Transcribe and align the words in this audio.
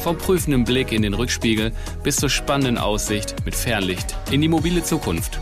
Vom 0.00 0.16
prüfenden 0.16 0.64
Blick 0.64 0.92
in 0.92 1.02
den 1.02 1.12
Rückspiegel 1.12 1.72
bis 2.02 2.16
zur 2.16 2.30
spannenden 2.30 2.78
Aussicht 2.78 3.36
mit 3.44 3.54
Fernlicht 3.54 4.16
in 4.30 4.40
die 4.40 4.48
mobile 4.48 4.82
Zukunft. 4.82 5.38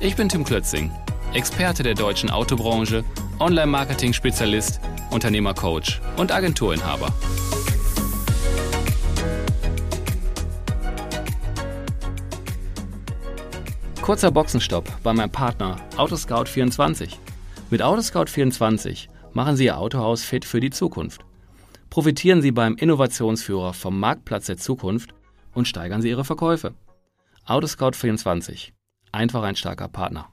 Ich 0.00 0.16
bin 0.16 0.28
Tim 0.28 0.42
Klötzing, 0.42 0.90
Experte 1.32 1.84
der 1.84 1.94
deutschen 1.94 2.28
Autobranche, 2.28 3.04
Online-Marketing-Spezialist, 3.38 4.80
Unternehmercoach 5.10 6.00
und 6.16 6.32
Agenturinhaber. 6.32 7.14
Kurzer 14.02 14.32
Boxenstopp 14.32 14.90
bei 15.04 15.12
meinem 15.12 15.30
Partner 15.30 15.76
Autoscout24. 15.96 17.10
Mit 17.70 17.80
Autoscout24 17.80 19.06
machen 19.34 19.54
Sie 19.54 19.66
Ihr 19.66 19.78
Autohaus 19.78 20.24
fit 20.24 20.44
für 20.44 20.58
die 20.58 20.70
Zukunft. 20.70 21.24
Profitieren 21.90 22.40
Sie 22.40 22.52
beim 22.52 22.76
Innovationsführer 22.76 23.74
vom 23.74 23.98
Marktplatz 23.98 24.46
der 24.46 24.56
Zukunft 24.56 25.12
und 25.54 25.66
steigern 25.66 26.00
Sie 26.00 26.08
Ihre 26.08 26.24
Verkäufe. 26.24 26.72
Autoscout24. 27.46 28.70
Einfach 29.10 29.42
ein 29.42 29.56
starker 29.56 29.88
Partner. 29.88 30.30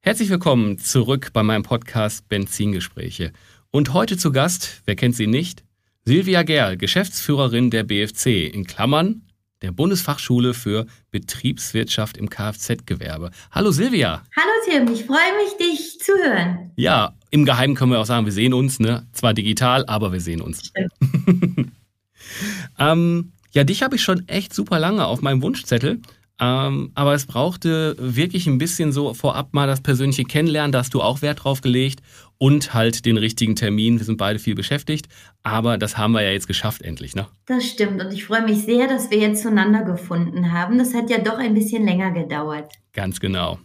Herzlich 0.00 0.30
willkommen 0.30 0.78
zurück 0.78 1.30
bei 1.34 1.42
meinem 1.42 1.62
Podcast 1.62 2.26
Benzingespräche. 2.30 3.34
Und 3.70 3.92
heute 3.92 4.16
zu 4.16 4.32
Gast, 4.32 4.80
wer 4.86 4.96
kennt 4.96 5.14
sie 5.14 5.26
nicht? 5.26 5.62
Silvia 6.06 6.42
Gerl, 6.42 6.78
Geschäftsführerin 6.78 7.70
der 7.70 7.84
BFC, 7.84 8.50
in 8.50 8.66
Klammern 8.66 9.24
der 9.64 9.72
Bundesfachschule 9.72 10.52
für 10.52 10.86
Betriebswirtschaft 11.10 12.18
im 12.18 12.28
Kfz-Gewerbe. 12.28 13.30
Hallo 13.50 13.70
Silvia. 13.70 14.22
Hallo 14.36 14.52
Tim, 14.66 14.92
ich 14.92 15.06
freue 15.06 15.32
mich, 15.42 15.56
dich 15.58 15.98
zu 16.00 16.12
hören. 16.12 16.70
Ja, 16.76 17.14
im 17.34 17.44
Geheimen 17.44 17.74
können 17.74 17.90
wir 17.90 17.98
auch 17.98 18.06
sagen, 18.06 18.26
wir 18.26 18.32
sehen 18.32 18.54
uns, 18.54 18.78
ne? 18.78 19.08
Zwar 19.10 19.34
digital, 19.34 19.84
aber 19.86 20.12
wir 20.12 20.20
sehen 20.20 20.40
uns. 20.40 20.70
ähm, 22.78 23.32
ja, 23.50 23.64
dich 23.64 23.82
habe 23.82 23.96
ich 23.96 24.04
schon 24.04 24.28
echt 24.28 24.54
super 24.54 24.78
lange 24.78 25.04
auf 25.04 25.20
meinem 25.20 25.42
Wunschzettel. 25.42 26.00
Ähm, 26.38 26.92
aber 26.94 27.12
es 27.12 27.26
brauchte 27.26 27.96
wirklich 27.98 28.46
ein 28.46 28.58
bisschen 28.58 28.92
so 28.92 29.14
vorab 29.14 29.52
mal 29.52 29.66
das 29.66 29.80
persönliche 29.80 30.22
Kennenlernen, 30.22 30.70
da 30.70 30.78
hast 30.78 30.94
du 30.94 31.02
auch 31.02 31.22
Wert 31.22 31.42
drauf 31.42 31.60
gelegt 31.60 32.02
und 32.38 32.72
halt 32.72 33.04
den 33.04 33.16
richtigen 33.16 33.56
Termin. 33.56 33.98
Wir 33.98 34.04
sind 34.04 34.16
beide 34.16 34.38
viel 34.38 34.54
beschäftigt, 34.54 35.08
aber 35.42 35.76
das 35.76 35.98
haben 35.98 36.12
wir 36.12 36.22
ja 36.22 36.30
jetzt 36.30 36.46
geschafft 36.46 36.82
endlich, 36.82 37.16
ne? 37.16 37.26
Das 37.46 37.64
stimmt 37.64 38.00
und 38.00 38.12
ich 38.12 38.26
freue 38.26 38.44
mich 38.44 38.62
sehr, 38.62 38.86
dass 38.86 39.10
wir 39.10 39.18
jetzt 39.18 39.42
zueinander 39.42 39.82
gefunden 39.82 40.52
haben. 40.52 40.78
Das 40.78 40.94
hat 40.94 41.10
ja 41.10 41.18
doch 41.18 41.38
ein 41.38 41.54
bisschen 41.54 41.84
länger 41.84 42.12
gedauert. 42.12 42.70
Ganz 42.92 43.18
genau. 43.18 43.58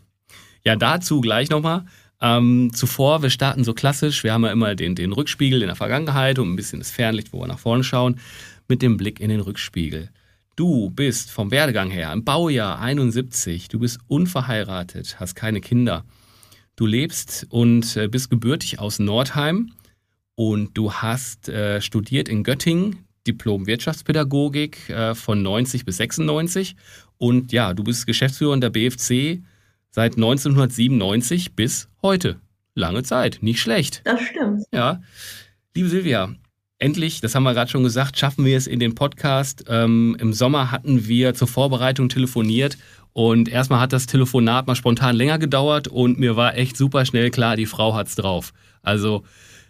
Ja, 0.66 0.76
dazu 0.76 1.22
gleich 1.22 1.52
nochmal. 1.52 1.86
Ähm, 2.22 2.72
zuvor, 2.74 3.22
wir 3.22 3.30
starten 3.30 3.64
so 3.64 3.74
klassisch, 3.74 4.24
wir 4.24 4.34
haben 4.34 4.44
ja 4.44 4.52
immer 4.52 4.76
den, 4.76 4.96
den 4.96 5.14
Rückspiegel 5.14 5.62
in 5.62 5.68
der 5.68 5.76
Vergangenheit 5.76 6.38
und 6.38 6.52
ein 6.52 6.56
bisschen 6.56 6.80
das 6.80 6.92
Fernlicht, 6.92 7.32
wo 7.32 7.40
wir 7.40 7.48
nach 7.48 7.60
vorne 7.60 7.84
schauen, 7.84 8.20
mit 8.68 8.82
dem 8.82 8.98
Blick 8.98 9.20
in 9.20 9.30
den 9.30 9.40
Rückspiegel. 9.40 10.10
Du 10.58 10.90
bist 10.90 11.32
vom 11.32 11.52
Werdegang 11.52 11.90
her 11.90 12.12
im 12.12 12.26
Baujahr 12.26 12.80
71, 12.80 13.70
du 13.70 13.80
bist 13.80 14.00
unverheiratet, 14.08 15.18
hast 15.20 15.36
keine 15.36 15.62
Kinder. 15.62 16.04
Du 16.76 16.86
lebst 16.86 17.48
und 17.50 17.96
äh, 17.96 18.10
bist 18.10 18.30
gebürtig 18.30 18.80
aus 18.80 19.00
Nordheim 19.00 19.72
und 20.36 20.78
du 20.78 20.92
hast 20.92 21.48
äh, 21.48 21.82
studiert 21.82 22.28
in 22.28 22.44
Göttingen, 22.44 23.06
Diplom 23.26 23.68
Wirtschaftspädagogik 23.68 24.90
äh, 24.90 25.16
von 25.16 25.42
90 25.42 25.86
bis 25.86 25.98
96 25.98 26.76
und 27.18 27.54
ja, 27.54 27.74
du 27.74 27.84
bist 27.84 28.06
Geschäftsführer 28.08 28.58
der 28.58 28.70
BFC 28.70 29.42
seit 29.92 30.16
1997 30.16 31.56
bis 31.56 31.90
heute. 32.02 32.40
Lange 32.76 33.04
Zeit, 33.04 33.40
nicht 33.42 33.60
schlecht. 33.60 34.02
Das 34.06 34.22
stimmt. 34.22 34.64
Ja. 34.72 35.02
Liebe 35.76 35.90
Silvia, 35.90 36.36
Endlich, 36.82 37.20
das 37.20 37.36
haben 37.36 37.44
wir 37.44 37.54
gerade 37.54 37.70
schon 37.70 37.84
gesagt, 37.84 38.18
schaffen 38.18 38.46
wir 38.46 38.56
es 38.56 38.66
in 38.66 38.80
den 38.80 38.96
Podcast. 38.96 39.66
Ähm, 39.68 40.16
Im 40.18 40.32
Sommer 40.32 40.72
hatten 40.72 41.10
wir 41.10 41.34
zur 41.34 41.50
Vorbereitung 41.50 42.08
telefoniert 42.08 42.78
und 43.12 43.50
erstmal 43.50 43.82
hat 43.82 43.92
das 43.92 44.06
Telefonat 44.06 44.66
mal 44.66 44.76
spontan 44.76 45.18
länger 45.18 45.40
gedauert 45.40 45.90
und 45.90 46.20
mir 46.20 46.38
war 46.38 46.56
echt 46.56 46.78
super 46.78 47.06
schnell 47.06 47.32
klar, 47.32 47.58
die 47.58 47.66
Frau 47.66 47.96
hat's 47.96 48.16
drauf. 48.16 48.54
Also 48.82 49.26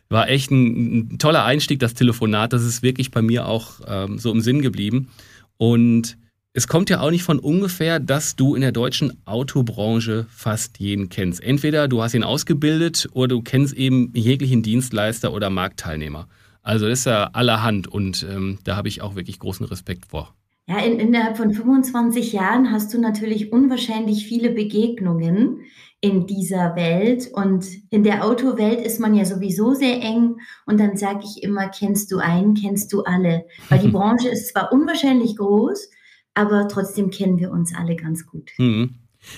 war 0.09 0.30
echt 0.30 0.51
ein, 0.51 1.13
ein 1.13 1.18
toller 1.18 1.46
Einstieg, 1.46 1.80
das 1.80 1.96
Telefonat. 1.96 2.53
Das 2.53 2.63
ist 2.63 2.84
wirklich 2.84 3.09
bei 3.09 3.24
mir 3.24 3.47
auch 3.47 3.81
ähm, 3.88 4.19
so 4.19 4.31
im 4.31 4.41
Sinn 4.41 4.62
geblieben. 4.62 5.09
Und 5.57 6.16
es 6.54 6.68
kommt 6.68 6.90
ja 6.90 7.00
auch 7.02 7.12
nicht 7.12 7.24
von 7.24 7.40
ungefähr, 7.40 8.00
dass 8.00 8.36
du 8.36 8.56
in 8.56 8.62
der 8.62 8.72
deutschen 8.72 9.22
Autobranche 9.26 10.26
fast 10.30 10.80
jeden 10.80 11.10
kennst. 11.10 11.44
Entweder 11.44 11.88
du 11.88 12.02
hast 12.02 12.16
ihn 12.16 12.24
ausgebildet 12.24 13.08
oder 13.14 13.28
du 13.30 13.42
kennst 13.42 13.74
eben 13.76 14.12
jeglichen 14.16 14.64
Dienstleister 14.64 15.32
oder 15.32 15.50
Marktteilnehmer. 15.50 16.28
Also 16.64 16.88
das 16.88 17.00
ist 17.00 17.06
ja 17.06 17.30
allerhand 17.34 17.88
und 17.88 18.26
ähm, 18.30 18.60
da 18.64 18.76
habe 18.76 18.88
ich 18.88 19.02
auch 19.02 19.16
wirklich 19.16 19.40
großen 19.40 19.66
Respekt 19.66 20.08
vor. 20.08 20.34
Ja, 20.68 20.80
in, 20.80 21.00
innerhalb 21.00 21.38
von 21.38 21.52
25 21.52 22.34
Jahren 22.34 22.72
hast 22.72 22.94
du 22.94 23.00
natürlich 23.00 23.52
unwahrscheinlich 23.52 24.28
viele 24.28 24.52
Begegnungen 24.52 25.62
in 26.02 26.28
dieser 26.28 26.76
Welt 26.76 27.30
und 27.34 27.66
in 27.90 28.04
der 28.04 28.24
Autowelt 28.24 28.80
ist 28.80 29.00
man 29.00 29.16
ja 29.16 29.26
sowieso 29.26 29.74
sehr 29.74 30.02
eng 30.02 30.38
und 30.66 30.80
dann 30.80 30.96
sage 30.96 31.22
ich 31.26 31.44
immer, 31.44 31.70
kennst 31.70 32.12
du 32.12 32.20
einen, 32.20 32.54
kennst 32.54 32.94
du 32.94 33.04
alle, 33.04 33.46
weil 33.70 33.80
die 33.80 33.88
Branche 33.92 34.30
ist 34.30 34.50
zwar 34.50 34.72
unwahrscheinlich 34.72 35.36
groß, 35.38 35.90
aber 36.39 36.69
trotzdem 36.69 37.11
kennen 37.11 37.38
wir 37.38 37.51
uns 37.51 37.75
alle 37.75 37.97
ganz 37.97 38.25
gut. 38.25 38.51
Mhm. 38.57 38.95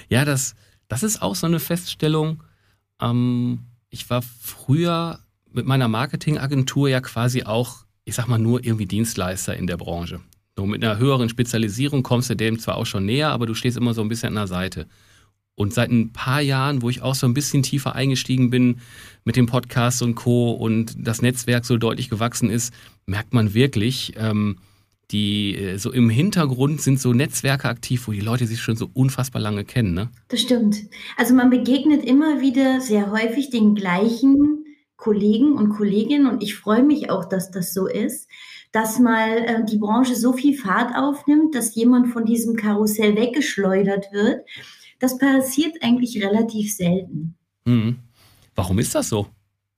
Ja, 0.08 0.24
das, 0.24 0.54
das 0.88 1.02
ist 1.02 1.24
auch 1.24 1.34
so 1.34 1.48
eine 1.48 1.60
Feststellung. 1.60 2.44
Ähm, 3.02 3.62
ich 3.90 4.08
war 4.12 4.22
früher 4.22 5.20
mit 5.52 5.66
meiner 5.66 5.88
Marketingagentur 5.88 6.90
ja 6.90 7.02
quasi 7.02 7.44
auch, 7.44 7.86
ich 8.06 8.14
sag 8.14 8.28
mal, 8.28 8.38
nur 8.38 8.64
irgendwie 8.64 8.86
Dienstleister 8.86 9.56
in 9.58 9.66
der 9.66 9.78
Branche. 9.78 10.22
So 10.56 10.68
mit 10.68 10.84
einer 10.84 11.00
höheren 11.00 11.28
Spezialisierung 11.28 12.04
kommst 12.04 12.30
du 12.30 12.36
dem 12.36 12.60
zwar 12.60 12.78
auch 12.78 12.86
schon 12.86 13.06
näher, 13.06 13.30
aber 13.30 13.48
du 13.48 13.56
stehst 13.56 13.78
immer 13.78 13.96
so 13.96 14.04
ein 14.04 14.10
bisschen 14.10 14.30
an 14.30 14.36
der 14.36 14.48
Seite. 14.48 14.86
Und 15.56 15.74
seit 15.74 15.90
ein 15.90 16.14
paar 16.14 16.42
Jahren, 16.42 16.84
wo 16.84 16.90
ich 16.90 17.02
auch 17.02 17.16
so 17.16 17.26
ein 17.26 17.34
bisschen 17.34 17.64
tiefer 17.64 17.96
eingestiegen 17.96 18.52
bin 18.52 18.80
mit 19.24 19.38
dem 19.38 19.48
Podcast 19.48 20.04
und 20.04 20.14
Co. 20.14 20.52
und 20.52 20.96
das 20.98 21.24
Netzwerk 21.24 21.66
so 21.66 21.78
deutlich 21.78 22.10
gewachsen 22.10 22.52
ist, 22.52 22.72
merkt 23.08 23.34
man 23.34 23.56
wirklich, 23.56 24.14
ähm, 24.18 24.58
die 25.12 25.56
äh, 25.56 25.78
so 25.78 25.92
im 25.92 26.10
Hintergrund 26.10 26.82
sind 26.82 27.00
so 27.00 27.14
Netzwerke 27.14 27.68
aktiv, 27.68 28.08
wo 28.08 28.12
die 28.12 28.22
Leute 28.22 28.48
sich 28.48 28.62
schon 28.62 28.76
so 28.76 28.90
unfassbar 28.94 29.42
lange 29.42 29.66
kennen. 29.66 29.94
Ne? 29.94 30.10
Das 30.30 30.42
stimmt. 30.42 30.78
Also 31.18 31.34
man 31.34 31.50
begegnet 31.50 32.04
immer 32.04 32.42
wieder 32.42 32.82
sehr 32.82 33.12
häufig 33.12 33.50
den 33.50 33.76
gleichen 33.76 34.66
Kollegen 34.98 35.54
und 35.54 35.70
Kolleginnen 35.70 36.28
und 36.28 36.44
ich 36.44 36.56
freue 36.56 36.84
mich 36.84 37.10
auch, 37.10 37.26
dass 37.26 37.52
das 37.52 37.74
so 37.74 37.88
ist, 37.88 38.30
dass 38.72 39.00
mal 39.00 39.30
äh, 39.30 39.66
die 39.66 39.80
Branche 39.80 40.16
so 40.16 40.34
viel 40.34 40.56
Fahrt 40.56 40.96
aufnimmt, 40.96 41.56
dass 41.56 41.76
jemand 41.76 42.10
von 42.10 42.26
diesem 42.26 42.56
Karussell 42.56 43.16
weggeschleudert 43.16 44.12
wird. 44.12 44.46
Das 45.00 45.18
passiert 45.18 45.78
eigentlich 45.82 46.24
relativ 46.24 46.74
selten. 46.74 47.36
Mhm. 47.66 47.98
Warum 48.56 48.80
ist 48.80 48.94
das 48.94 49.10
so? 49.10 49.28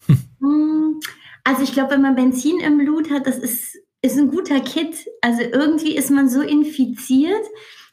Hm, 0.08 1.00
also 1.44 1.64
ich 1.64 1.74
glaube, 1.74 1.92
wenn 1.92 2.02
man 2.02 2.16
Benzin 2.16 2.60
im 2.60 2.78
Blut 2.78 3.10
hat, 3.10 3.26
das 3.26 3.38
ist, 3.38 3.73
ist 4.04 4.18
ein 4.18 4.30
guter 4.30 4.60
Kit. 4.60 5.08
Also 5.22 5.42
irgendwie 5.42 5.96
ist 5.96 6.12
man 6.12 6.30
so 6.30 6.42
infiziert 6.42 7.44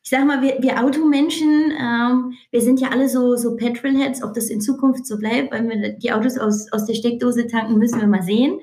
ich 0.02 0.10
sag 0.10 0.26
mal, 0.26 0.42
wir, 0.42 0.56
wir 0.60 0.82
Automenschen, 0.82 1.72
ähm, 1.78 2.32
wir 2.50 2.60
sind 2.60 2.80
ja 2.80 2.88
alle 2.88 3.08
so, 3.08 3.36
so 3.36 3.56
Petrolheads, 3.56 4.22
ob 4.22 4.34
das 4.34 4.48
in 4.48 4.60
Zukunft 4.60 5.06
so 5.06 5.18
bleibt, 5.18 5.52
weil 5.52 5.68
wir 5.68 5.92
die 5.92 6.12
Autos 6.12 6.38
aus, 6.38 6.72
aus 6.72 6.86
der 6.86 6.94
Steckdose 6.94 7.46
tanken, 7.46 7.78
müssen 7.78 8.00
wir 8.00 8.08
mal 8.08 8.22
sehen. 8.22 8.58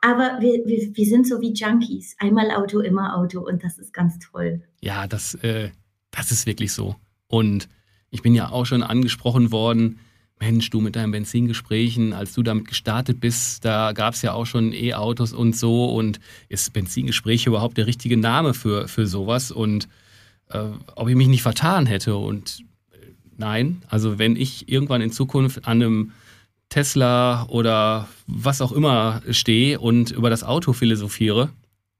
Aber 0.00 0.38
wir, 0.40 0.66
wir, 0.66 0.94
wir 0.94 1.06
sind 1.06 1.26
so 1.26 1.40
wie 1.40 1.54
Junkies. 1.54 2.16
Einmal 2.18 2.50
Auto, 2.50 2.80
immer 2.80 3.16
Auto 3.16 3.40
und 3.40 3.62
das 3.64 3.78
ist 3.78 3.92
ganz 3.94 4.18
toll. 4.18 4.62
Ja, 4.82 5.06
das, 5.06 5.34
äh, 5.36 5.70
das 6.10 6.32
ist 6.32 6.44
wirklich 6.44 6.72
so. 6.72 6.96
Und 7.28 7.68
ich 8.10 8.22
bin 8.22 8.34
ja 8.34 8.50
auch 8.50 8.66
schon 8.66 8.82
angesprochen 8.82 9.52
worden, 9.52 10.00
Mensch, 10.40 10.70
du 10.70 10.80
mit 10.80 10.96
deinen 10.96 11.12
Benzingesprächen, 11.12 12.12
als 12.12 12.34
du 12.34 12.42
damit 12.42 12.68
gestartet 12.68 13.20
bist, 13.20 13.64
da 13.64 13.92
gab 13.92 14.14
es 14.14 14.22
ja 14.22 14.32
auch 14.32 14.46
schon 14.46 14.72
E-Autos 14.72 15.32
und 15.32 15.56
so. 15.56 15.86
Und 15.86 16.20
ist 16.48 16.72
Benzingespräche 16.72 17.48
überhaupt 17.48 17.78
der 17.78 17.86
richtige 17.86 18.16
Name 18.16 18.52
für, 18.52 18.88
für 18.88 19.06
sowas? 19.06 19.50
Und 19.50 19.88
äh, 20.50 20.64
ob 20.96 21.08
ich 21.08 21.16
mich 21.16 21.28
nicht 21.28 21.42
vertan 21.42 21.86
hätte. 21.86 22.16
Und 22.16 22.64
äh, 22.92 22.96
nein, 23.36 23.82
also 23.88 24.18
wenn 24.18 24.36
ich 24.36 24.68
irgendwann 24.68 25.00
in 25.00 25.12
Zukunft 25.12 25.66
an 25.66 25.82
einem 25.82 26.12
Tesla 26.68 27.46
oder 27.48 28.08
was 28.26 28.60
auch 28.60 28.72
immer 28.72 29.22
stehe 29.30 29.78
und 29.78 30.10
über 30.10 30.30
das 30.30 30.42
Auto 30.42 30.72
philosophiere, 30.72 31.50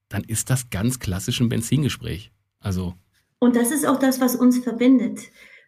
dann 0.08 0.24
ist 0.24 0.50
das 0.50 0.70
ganz 0.70 0.98
klassisch 0.98 1.40
ein 1.40 1.48
Benzingespräch. 1.48 2.30
Also 2.60 2.94
Und 3.38 3.56
das 3.56 3.70
ist 3.70 3.86
auch 3.86 3.98
das, 3.98 4.20
was 4.20 4.36
uns 4.36 4.58
verbindet. 4.58 5.20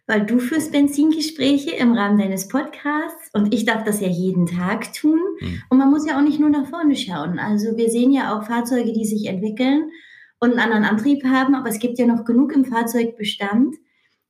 Weil 0.07 0.25
du 0.25 0.39
führst 0.39 0.71
Benzingespräche 0.71 1.71
im 1.71 1.91
Rahmen 1.91 2.17
deines 2.17 2.47
Podcasts 2.47 3.29
und 3.33 3.53
ich 3.53 3.65
darf 3.65 3.83
das 3.83 3.99
ja 3.99 4.07
jeden 4.07 4.45
Tag 4.45 4.93
tun. 4.93 5.19
Mhm. 5.41 5.61
Und 5.69 5.77
man 5.77 5.91
muss 5.91 6.07
ja 6.07 6.17
auch 6.17 6.23
nicht 6.23 6.39
nur 6.39 6.49
nach 6.49 6.67
vorne 6.67 6.95
schauen. 6.95 7.39
Also 7.39 7.75
wir 7.75 7.89
sehen 7.89 8.13
ja 8.13 8.35
auch 8.35 8.45
Fahrzeuge, 8.45 8.93
die 8.93 9.05
sich 9.05 9.27
entwickeln 9.27 9.91
und 10.39 10.51
einen 10.51 10.59
anderen 10.59 10.85
Antrieb 10.85 11.25
haben, 11.25 11.55
aber 11.55 11.69
es 11.69 11.79
gibt 11.79 11.99
ja 11.99 12.05
noch 12.05 12.23
genug 12.23 12.53
im 12.53 12.63
Fahrzeugbestand, 12.65 13.75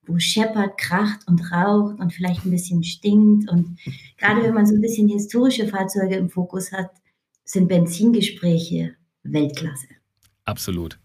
wo 0.07 0.17
scheppert, 0.17 0.77
kracht 0.77 1.27
und 1.27 1.51
raucht 1.51 1.99
und 1.99 2.11
vielleicht 2.11 2.45
ein 2.45 2.51
bisschen 2.51 2.83
stinkt. 2.83 3.49
Und 3.51 3.77
gerade 4.17 4.41
wenn 4.43 4.53
man 4.53 4.65
so 4.65 4.73
ein 4.73 4.81
bisschen 4.81 5.09
historische 5.09 5.67
Fahrzeuge 5.67 6.15
im 6.15 6.29
Fokus 6.29 6.71
hat, 6.71 6.91
sind 7.43 7.67
Benzingespräche 7.67 8.95
Weltklasse. 9.23 9.87
Absolut. 10.45 10.97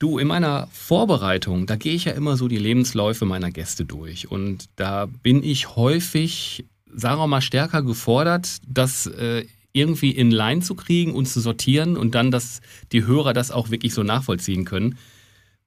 Du, 0.00 0.18
in 0.18 0.28
meiner 0.28 0.66
Vorbereitung, 0.72 1.66
da 1.66 1.76
gehe 1.76 1.92
ich 1.92 2.06
ja 2.06 2.12
immer 2.12 2.38
so 2.38 2.48
die 2.48 2.56
Lebensläufe 2.56 3.26
meiner 3.26 3.50
Gäste 3.50 3.84
durch. 3.84 4.30
Und 4.30 4.70
da 4.76 5.04
bin 5.04 5.42
ich 5.42 5.76
häufig, 5.76 6.64
sagen 6.90 7.20
wir 7.20 7.26
mal, 7.26 7.42
stärker 7.42 7.82
gefordert, 7.82 8.60
das 8.66 9.06
äh, 9.06 9.44
irgendwie 9.74 10.10
in 10.10 10.30
Line 10.30 10.62
zu 10.62 10.74
kriegen 10.74 11.12
und 11.12 11.26
zu 11.26 11.40
sortieren 11.40 11.98
und 11.98 12.14
dann, 12.14 12.30
dass 12.30 12.62
die 12.92 13.04
Hörer 13.04 13.34
das 13.34 13.50
auch 13.50 13.70
wirklich 13.70 13.92
so 13.92 14.02
nachvollziehen 14.02 14.64
können. 14.64 14.96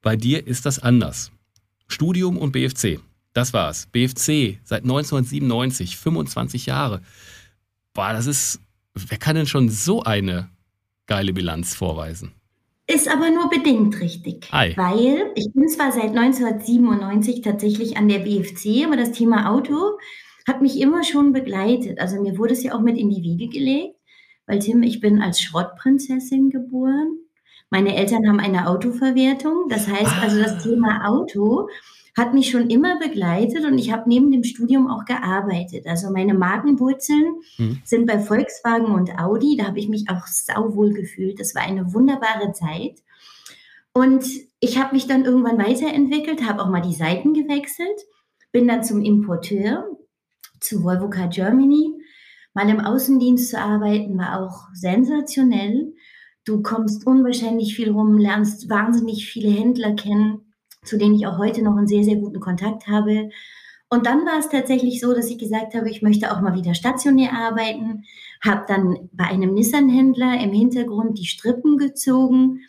Bei 0.02 0.16
dir 0.16 0.44
ist 0.44 0.66
das 0.66 0.80
anders. 0.80 1.30
Studium 1.86 2.36
und 2.36 2.50
BFC, 2.50 2.98
das 3.34 3.52
war's. 3.52 3.86
BFC 3.92 4.58
seit 4.64 4.82
1997, 4.82 5.96
25 5.96 6.66
Jahre. 6.66 7.02
Boah, 7.92 8.12
das 8.12 8.26
ist, 8.26 8.58
wer 8.94 9.18
kann 9.18 9.36
denn 9.36 9.46
schon 9.46 9.68
so 9.68 10.02
eine 10.02 10.48
geile 11.06 11.32
Bilanz 11.32 11.76
vorweisen? 11.76 12.32
Ist 12.86 13.10
aber 13.10 13.30
nur 13.30 13.48
bedingt 13.48 13.98
richtig. 14.00 14.48
Ei. 14.52 14.74
Weil 14.76 15.32
ich 15.36 15.50
bin 15.54 15.68
zwar 15.68 15.90
seit 15.90 16.16
1997 16.16 17.40
tatsächlich 17.40 17.96
an 17.96 18.08
der 18.08 18.18
BFC, 18.18 18.84
aber 18.86 18.96
das 18.96 19.12
Thema 19.12 19.50
Auto 19.50 19.98
hat 20.46 20.60
mich 20.60 20.78
immer 20.80 21.02
schon 21.02 21.32
begleitet. 21.32 21.98
Also 21.98 22.20
mir 22.20 22.36
wurde 22.36 22.52
es 22.52 22.62
ja 22.62 22.74
auch 22.74 22.82
mit 22.82 22.98
in 22.98 23.08
die 23.08 23.22
Wiege 23.22 23.48
gelegt, 23.48 23.96
weil 24.46 24.58
Tim, 24.58 24.82
ich 24.82 25.00
bin 25.00 25.22
als 25.22 25.40
Schrottprinzessin 25.40 26.50
geboren. 26.50 27.18
Meine 27.70 27.96
Eltern 27.96 28.28
haben 28.28 28.40
eine 28.40 28.68
Autoverwertung. 28.68 29.68
Das 29.70 29.88
heißt 29.88 30.12
also, 30.20 30.42
das 30.42 30.52
ah. 30.52 30.58
Thema 30.58 31.08
Auto 31.08 31.68
hat 32.16 32.32
mich 32.32 32.50
schon 32.50 32.70
immer 32.70 32.98
begleitet 32.98 33.64
und 33.64 33.76
ich 33.76 33.92
habe 33.92 34.08
neben 34.08 34.30
dem 34.30 34.44
Studium 34.44 34.88
auch 34.88 35.04
gearbeitet. 35.04 35.86
Also 35.86 36.10
meine 36.10 36.34
Markenwurzeln 36.34 37.34
mhm. 37.58 37.80
sind 37.84 38.06
bei 38.06 38.20
Volkswagen 38.20 38.86
und 38.86 39.18
Audi. 39.18 39.56
Da 39.56 39.66
habe 39.66 39.80
ich 39.80 39.88
mich 39.88 40.08
auch 40.08 40.26
sauwohl 40.26 40.92
gefühlt. 40.92 41.40
Das 41.40 41.54
war 41.54 41.62
eine 41.62 41.92
wunderbare 41.92 42.52
Zeit. 42.52 43.02
Und 43.92 44.24
ich 44.60 44.78
habe 44.78 44.94
mich 44.94 45.06
dann 45.06 45.24
irgendwann 45.24 45.58
weiterentwickelt, 45.58 46.48
habe 46.48 46.62
auch 46.62 46.68
mal 46.68 46.82
die 46.82 46.94
Seiten 46.94 47.32
gewechselt, 47.32 48.00
bin 48.52 48.68
dann 48.68 48.84
zum 48.84 49.02
Importeur 49.02 49.88
zu 50.60 50.84
Volvo 50.84 51.10
Car 51.10 51.28
Germany. 51.28 51.92
Mal 52.54 52.68
im 52.68 52.80
Außendienst 52.80 53.50
zu 53.50 53.58
arbeiten 53.58 54.16
war 54.16 54.40
auch 54.40 54.68
sensationell. 54.72 55.92
Du 56.44 56.62
kommst 56.62 57.06
unwahrscheinlich 57.06 57.74
viel 57.74 57.90
rum, 57.90 58.18
lernst 58.18 58.70
wahnsinnig 58.70 59.26
viele 59.26 59.50
Händler 59.50 59.94
kennen 59.94 60.53
zu 60.84 60.96
denen 60.98 61.14
ich 61.14 61.26
auch 61.26 61.38
heute 61.38 61.62
noch 61.62 61.76
einen 61.76 61.86
sehr, 61.86 62.04
sehr 62.04 62.16
guten 62.16 62.40
Kontakt 62.40 62.86
habe. 62.86 63.30
Und 63.88 64.06
dann 64.06 64.26
war 64.26 64.38
es 64.38 64.48
tatsächlich 64.48 65.00
so, 65.00 65.14
dass 65.14 65.30
ich 65.30 65.38
gesagt 65.38 65.74
habe, 65.74 65.90
ich 65.90 66.02
möchte 66.02 66.32
auch 66.32 66.40
mal 66.40 66.54
wieder 66.54 66.74
stationär 66.74 67.32
arbeiten, 67.32 68.04
habe 68.42 68.64
dann 68.66 69.08
bei 69.12 69.24
einem 69.24 69.54
Nissan-Händler 69.54 70.40
im 70.40 70.52
Hintergrund 70.52 71.18
die 71.18 71.26
Strippen 71.26 71.76
gezogen. 71.76 72.60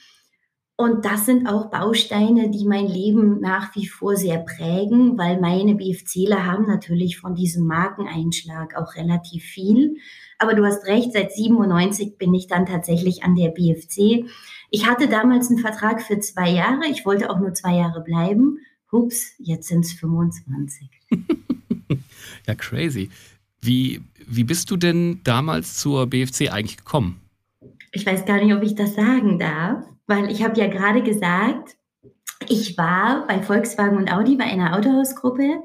Und 0.78 1.06
das 1.06 1.26
sind 1.26 1.48
auch 1.48 1.72
Bausteine, 1.72 2.50
die 2.50 2.66
mein 2.66 2.88
Leben 2.88 3.40
nach 3.40 3.74
wie 3.76 3.88
vor 3.88 4.18
sehr 4.18 4.40
prägen, 4.40 5.18
weil 5.18 5.40
meine 5.40 5.76
BFCler 5.76 6.46
haben 6.46 6.68
natürlich 6.68 7.18
von 7.18 7.34
diesem 7.34 7.66
Markeneinschlag 7.66 8.76
auch 8.76 8.96
relativ 8.96 9.44
viel. 9.46 9.96
Aber 10.38 10.54
du 10.54 10.66
hast 10.66 10.86
recht, 10.86 11.14
seit 11.14 11.32
97 11.32 12.18
bin 12.18 12.34
ich 12.34 12.48
dann 12.48 12.66
tatsächlich 12.66 13.24
an 13.24 13.36
der 13.36 13.50
BFC. 13.50 14.30
Ich 14.70 14.86
hatte 14.86 15.08
damals 15.08 15.50
einen 15.50 15.60
Vertrag 15.60 16.02
für 16.02 16.20
zwei 16.20 16.50
Jahre. 16.50 16.88
Ich 16.92 17.06
wollte 17.06 17.30
auch 17.30 17.40
nur 17.40 17.54
zwei 17.54 17.78
Jahre 17.78 18.02
bleiben. 18.02 18.60
Hups, 18.92 19.34
jetzt 19.38 19.70
sind 19.70 19.86
es 19.86 19.94
25. 19.94 20.90
ja, 22.48 22.56
crazy. 22.56 23.10
Wie, 23.62 24.02
wie 24.28 24.44
bist 24.44 24.70
du 24.70 24.76
denn 24.76 25.22
damals 25.24 25.78
zur 25.78 26.06
BFC 26.08 26.52
eigentlich 26.52 26.78
gekommen? 26.78 27.22
Ich 27.94 28.06
weiß 28.06 28.26
gar 28.26 28.44
nicht, 28.44 28.54
ob 28.54 28.62
ich 28.62 28.76
das 28.76 28.96
sagen 28.96 29.40
darf, 29.40 29.86
weil 30.08 30.32
ich 30.32 30.44
habe 30.44 30.60
ja 30.60 30.68
gerade 30.68 31.02
gesagt, 31.02 31.78
ich 32.48 32.78
war 32.78 33.26
bei 33.28 33.42
Volkswagen 33.42 33.98
und 33.98 34.12
Audi 34.12 34.36
bei 34.36 34.46
einer 34.46 34.78
Autohausgruppe 34.78 35.62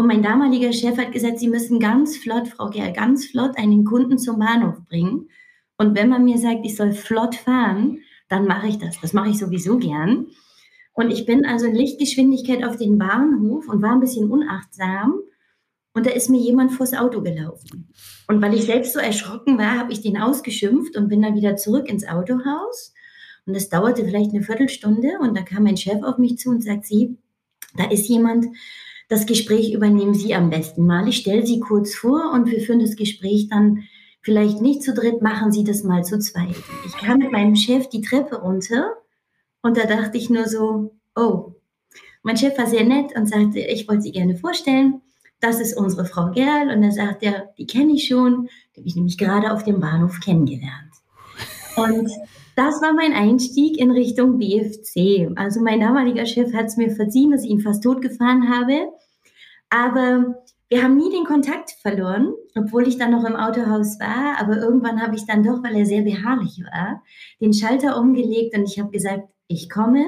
und 0.00 0.06
mein 0.06 0.22
damaliger 0.22 0.72
Chef 0.72 0.96
hat 0.96 1.10
gesagt, 1.10 1.40
Sie 1.40 1.48
müssen 1.48 1.80
ganz 1.80 2.16
flott, 2.16 2.46
Frau 2.46 2.70
Gerl, 2.70 2.92
ganz 2.92 3.26
flott 3.26 3.58
einen 3.58 3.84
Kunden 3.84 4.16
zum 4.16 4.38
Bahnhof 4.38 4.84
bringen. 4.88 5.28
Und 5.76 5.96
wenn 5.96 6.08
man 6.08 6.24
mir 6.24 6.38
sagt, 6.38 6.64
ich 6.64 6.76
soll 6.76 6.92
flott 6.92 7.34
fahren, 7.34 7.98
dann 8.28 8.46
mache 8.46 8.68
ich 8.68 8.78
das. 8.78 9.00
Das 9.00 9.12
mache 9.12 9.30
ich 9.30 9.38
sowieso 9.38 9.76
gern. 9.78 10.26
Und 10.92 11.10
ich 11.10 11.26
bin 11.26 11.44
also 11.44 11.66
in 11.66 11.74
Lichtgeschwindigkeit 11.74 12.64
auf 12.64 12.76
den 12.76 12.98
Bahnhof 12.98 13.68
und 13.68 13.82
war 13.82 13.92
ein 13.92 14.00
bisschen 14.00 14.30
unachtsam. 14.30 15.14
Und 15.94 16.06
da 16.06 16.10
ist 16.10 16.30
mir 16.30 16.40
jemand 16.40 16.72
vors 16.72 16.94
Auto 16.94 17.20
gelaufen. 17.20 17.92
Und 18.28 18.40
weil 18.40 18.54
ich 18.54 18.64
selbst 18.64 18.92
so 18.92 19.00
erschrocken 19.00 19.58
war, 19.58 19.78
habe 19.78 19.92
ich 19.92 20.00
den 20.00 20.16
ausgeschimpft 20.16 20.96
und 20.96 21.08
bin 21.08 21.22
dann 21.22 21.34
wieder 21.34 21.56
zurück 21.56 21.88
ins 21.88 22.06
Autohaus. 22.06 22.94
Und 23.48 23.54
das 23.54 23.70
dauerte 23.70 24.04
vielleicht 24.04 24.32
eine 24.32 24.42
Viertelstunde. 24.42 25.18
Und 25.20 25.34
da 25.34 25.40
kam 25.40 25.62
mein 25.62 25.78
Chef 25.78 26.02
auf 26.02 26.18
mich 26.18 26.36
zu 26.36 26.50
und 26.50 26.62
sagt, 26.62 26.84
Sie, 26.84 27.16
da 27.74 27.90
ist 27.90 28.06
jemand, 28.06 28.44
das 29.08 29.24
Gespräch 29.24 29.72
übernehmen 29.72 30.12
Sie 30.12 30.34
am 30.34 30.50
besten 30.50 30.84
mal. 30.86 31.08
Ich 31.08 31.16
stelle 31.16 31.46
Sie 31.46 31.58
kurz 31.58 31.94
vor 31.94 32.30
und 32.34 32.50
wir 32.50 32.60
führen 32.60 32.80
das 32.80 32.94
Gespräch 32.94 33.48
dann 33.48 33.84
vielleicht 34.20 34.60
nicht 34.60 34.82
zu 34.82 34.92
dritt, 34.92 35.22
machen 35.22 35.50
Sie 35.50 35.64
das 35.64 35.82
mal 35.82 36.04
zu 36.04 36.18
zweit. 36.18 36.56
Ich 36.86 36.92
kam 36.98 37.20
mit 37.20 37.32
meinem 37.32 37.56
Chef 37.56 37.88
die 37.88 38.02
Treppe 38.02 38.36
runter 38.36 38.92
und 39.62 39.78
da 39.78 39.86
dachte 39.86 40.18
ich 40.18 40.28
nur 40.28 40.46
so, 40.46 40.94
oh. 41.16 41.54
Mein 42.22 42.36
Chef 42.36 42.58
war 42.58 42.66
sehr 42.66 42.84
nett 42.84 43.16
und 43.16 43.30
sagte, 43.30 43.60
ich 43.60 43.88
wollte 43.88 44.02
Sie 44.02 44.12
gerne 44.12 44.36
vorstellen. 44.36 45.00
Das 45.40 45.58
ist 45.58 45.74
unsere 45.74 46.04
Frau 46.04 46.32
Gerl. 46.32 46.68
Und 46.68 46.82
da 46.82 46.90
sagt 46.90 47.22
er, 47.22 47.54
die 47.56 47.66
kenne 47.66 47.94
ich 47.94 48.08
schon. 48.08 48.50
Die 48.76 48.80
habe 48.80 48.88
ich 48.88 48.96
nämlich 48.96 49.16
gerade 49.16 49.52
auf 49.52 49.64
dem 49.64 49.80
Bahnhof 49.80 50.20
kennengelernt. 50.20 50.92
Und 51.76 52.10
das 52.58 52.82
war 52.82 52.92
mein 52.92 53.12
Einstieg 53.12 53.78
in 53.78 53.92
Richtung 53.92 54.38
BFC. 54.38 55.30
Also 55.36 55.60
mein 55.60 55.78
damaliger 55.78 56.26
Chef 56.26 56.52
hat 56.52 56.66
es 56.66 56.76
mir 56.76 56.90
verziehen, 56.90 57.30
dass 57.30 57.44
ich 57.44 57.50
ihn 57.50 57.60
fast 57.60 57.84
totgefahren 57.84 58.50
habe. 58.50 58.88
Aber 59.70 60.42
wir 60.68 60.82
haben 60.82 60.96
nie 60.96 61.08
den 61.10 61.24
Kontakt 61.24 61.70
verloren, 61.80 62.34
obwohl 62.56 62.88
ich 62.88 62.98
dann 62.98 63.12
noch 63.12 63.24
im 63.24 63.36
Autohaus 63.36 64.00
war. 64.00 64.40
Aber 64.40 64.56
irgendwann 64.56 65.00
habe 65.00 65.14
ich 65.14 65.24
dann 65.24 65.44
doch, 65.44 65.62
weil 65.62 65.76
er 65.76 65.86
sehr 65.86 66.02
beharrlich 66.02 66.60
war, 66.64 67.04
den 67.40 67.54
Schalter 67.54 67.96
umgelegt 67.96 68.56
und 68.58 68.64
ich 68.64 68.80
habe 68.80 68.90
gesagt, 68.90 69.28
ich 69.46 69.70
komme, 69.70 70.04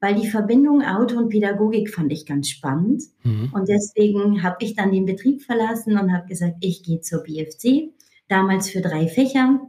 weil 0.00 0.14
die 0.14 0.28
Verbindung 0.28 0.82
Auto 0.82 1.18
und 1.18 1.28
Pädagogik 1.28 1.94
fand 1.94 2.10
ich 2.12 2.24
ganz 2.24 2.48
spannend. 2.48 3.02
Mhm. 3.24 3.50
Und 3.52 3.68
deswegen 3.68 4.42
habe 4.42 4.56
ich 4.60 4.74
dann 4.74 4.90
den 4.90 5.04
Betrieb 5.04 5.42
verlassen 5.42 5.98
und 5.98 6.14
habe 6.14 6.28
gesagt, 6.28 6.56
ich 6.60 6.82
gehe 6.82 7.02
zur 7.02 7.22
BFC, 7.22 7.92
damals 8.28 8.70
für 8.70 8.80
drei 8.80 9.06
Fächer, 9.06 9.60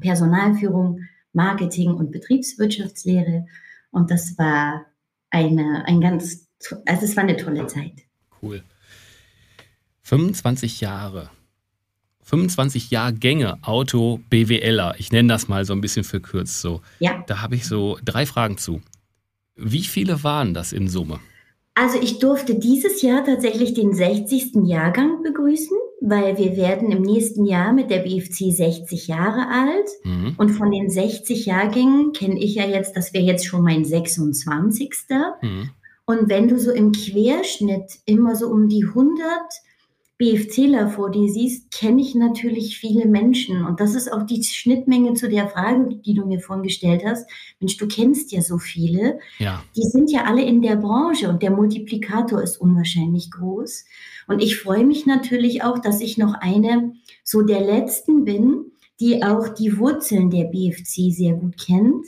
Personalführung, 0.00 1.00
Marketing 1.36 1.92
und 1.94 2.10
Betriebswirtschaftslehre. 2.10 3.46
Und 3.90 4.10
das 4.10 4.36
war 4.38 4.86
eine, 5.30 5.84
ein 5.86 6.00
ganz, 6.00 6.48
also 6.86 7.04
es 7.04 7.16
war 7.16 7.22
eine 7.22 7.36
tolle 7.36 7.66
Zeit. 7.68 8.02
Cool. 8.42 8.64
25 10.02 10.80
Jahre. 10.80 11.30
25 12.22 12.90
Jahrgänge 12.90 13.58
Auto 13.62 14.20
BWLer. 14.30 14.96
Ich 14.98 15.12
nenne 15.12 15.28
das 15.28 15.46
mal 15.46 15.64
so 15.64 15.72
ein 15.72 15.80
bisschen 15.80 16.02
verkürzt 16.02 16.60
so. 16.60 16.80
Ja. 16.98 17.22
Da 17.28 17.40
habe 17.40 17.54
ich 17.54 17.66
so 17.66 17.98
drei 18.04 18.26
Fragen 18.26 18.58
zu. 18.58 18.82
Wie 19.54 19.84
viele 19.84 20.24
waren 20.24 20.52
das 20.52 20.72
in 20.72 20.88
Summe? 20.88 21.20
Also 21.74 22.00
ich 22.00 22.18
durfte 22.18 22.58
dieses 22.58 23.02
Jahr 23.02 23.24
tatsächlich 23.24 23.74
den 23.74 23.92
60. 23.92 24.64
Jahrgang 24.64 25.22
begrüßen, 25.22 25.76
weil 26.08 26.38
wir 26.38 26.56
werden 26.56 26.92
im 26.92 27.02
nächsten 27.02 27.44
Jahr 27.44 27.72
mit 27.72 27.90
der 27.90 27.98
BFC 27.98 28.52
60 28.52 29.08
Jahre 29.08 29.48
alt. 29.48 29.88
Mhm. 30.04 30.34
Und 30.38 30.50
von 30.50 30.70
den 30.70 30.88
60 30.88 31.46
Jahrgängen 31.46 32.12
kenne 32.12 32.38
ich 32.38 32.54
ja 32.54 32.64
jetzt, 32.64 32.96
das 32.96 33.12
wäre 33.12 33.24
jetzt 33.24 33.44
schon 33.44 33.62
mein 33.62 33.84
26. 33.84 34.94
Mhm. 35.42 35.70
Und 36.04 36.28
wenn 36.28 36.46
du 36.46 36.58
so 36.58 36.70
im 36.70 36.92
Querschnitt 36.92 37.98
immer 38.04 38.36
so 38.36 38.48
um 38.48 38.68
die 38.68 38.84
100 38.84 39.18
BFCler 40.18 40.88
vor 40.88 41.10
dir 41.10 41.28
siehst, 41.28 41.70
kenne 41.70 42.00
ich 42.00 42.14
natürlich 42.14 42.78
viele 42.78 43.06
Menschen. 43.06 43.64
Und 43.66 43.80
das 43.80 43.94
ist 43.94 44.10
auch 44.10 44.22
die 44.22 44.42
Schnittmenge 44.42 45.12
zu 45.12 45.28
der 45.28 45.48
Frage, 45.48 45.96
die 45.96 46.14
du 46.14 46.24
mir 46.24 46.40
vorhin 46.40 46.62
gestellt 46.62 47.02
hast. 47.04 47.28
Mensch, 47.60 47.76
du 47.76 47.86
kennst 47.86 48.32
ja 48.32 48.40
so 48.40 48.56
viele. 48.56 49.18
Ja. 49.38 49.62
Die 49.76 49.82
sind 49.82 50.10
ja 50.10 50.24
alle 50.24 50.42
in 50.42 50.62
der 50.62 50.76
Branche 50.76 51.28
und 51.28 51.42
der 51.42 51.50
Multiplikator 51.50 52.42
ist 52.42 52.56
unwahrscheinlich 52.56 53.30
groß. 53.30 53.84
Und 54.26 54.42
ich 54.42 54.58
freue 54.58 54.86
mich 54.86 55.04
natürlich 55.04 55.62
auch, 55.62 55.78
dass 55.80 56.00
ich 56.00 56.16
noch 56.16 56.32
eine 56.34 56.92
so 57.22 57.42
der 57.42 57.60
letzten 57.60 58.24
bin, 58.24 58.72
die 59.00 59.22
auch 59.22 59.48
die 59.48 59.76
Wurzeln 59.76 60.30
der 60.30 60.44
BFC 60.44 61.12
sehr 61.12 61.34
gut 61.34 61.58
kennt 61.58 62.06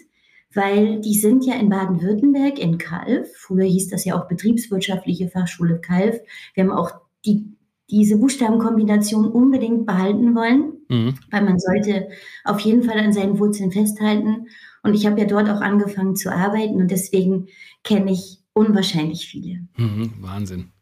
weil 0.55 1.01
die 1.01 1.15
sind 1.15 1.45
ja 1.45 1.55
in 1.55 1.69
Baden-Württemberg 1.69 2.59
in 2.59 2.79
Kalf. 2.79 3.29
Früher 3.37 3.67
hieß 3.67 3.91
das 3.91 4.05
ja 4.05 4.19
auch 4.19 4.29
Betriebswirtschaftliche 4.29 5.29
Fachschule 5.29 5.79
Kalf. 5.79 6.19
Wir 6.55 6.65
haben 6.65 6.73
auch 6.73 6.93
die, 7.27 7.58
diese 7.91 8.19
Buchstabenkombination 8.19 9.29
unbedingt 9.29 9.87
behalten 9.87 10.35
wollen, 10.35 10.73
mhm. 10.89 11.15
weil 11.31 11.43
man 11.43 11.59
sollte 11.59 12.09
auf 12.45 12.61
jeden 12.61 12.83
Fall 12.83 12.99
an 12.99 13.13
seinen 13.13 13.39
Wurzeln 13.39 13.73
festhalten. 13.73 14.49
Und 14.83 14.95
ich 14.95 15.07
habe 15.07 15.21
ja 15.21 15.27
dort 15.27 15.49
auch 15.49 15.61
angefangen 15.61 16.17
zu 16.17 16.33
arbeiten 16.33 16.77
und 16.77 16.91
deswegen 16.91 17.49
kenne 17.85 18.13
ich 18.13 18.39
unwahrscheinlich 18.53 19.27
viele. 19.27 19.67
Mhm, 19.77 20.13
Wahnsinn. 20.21 20.73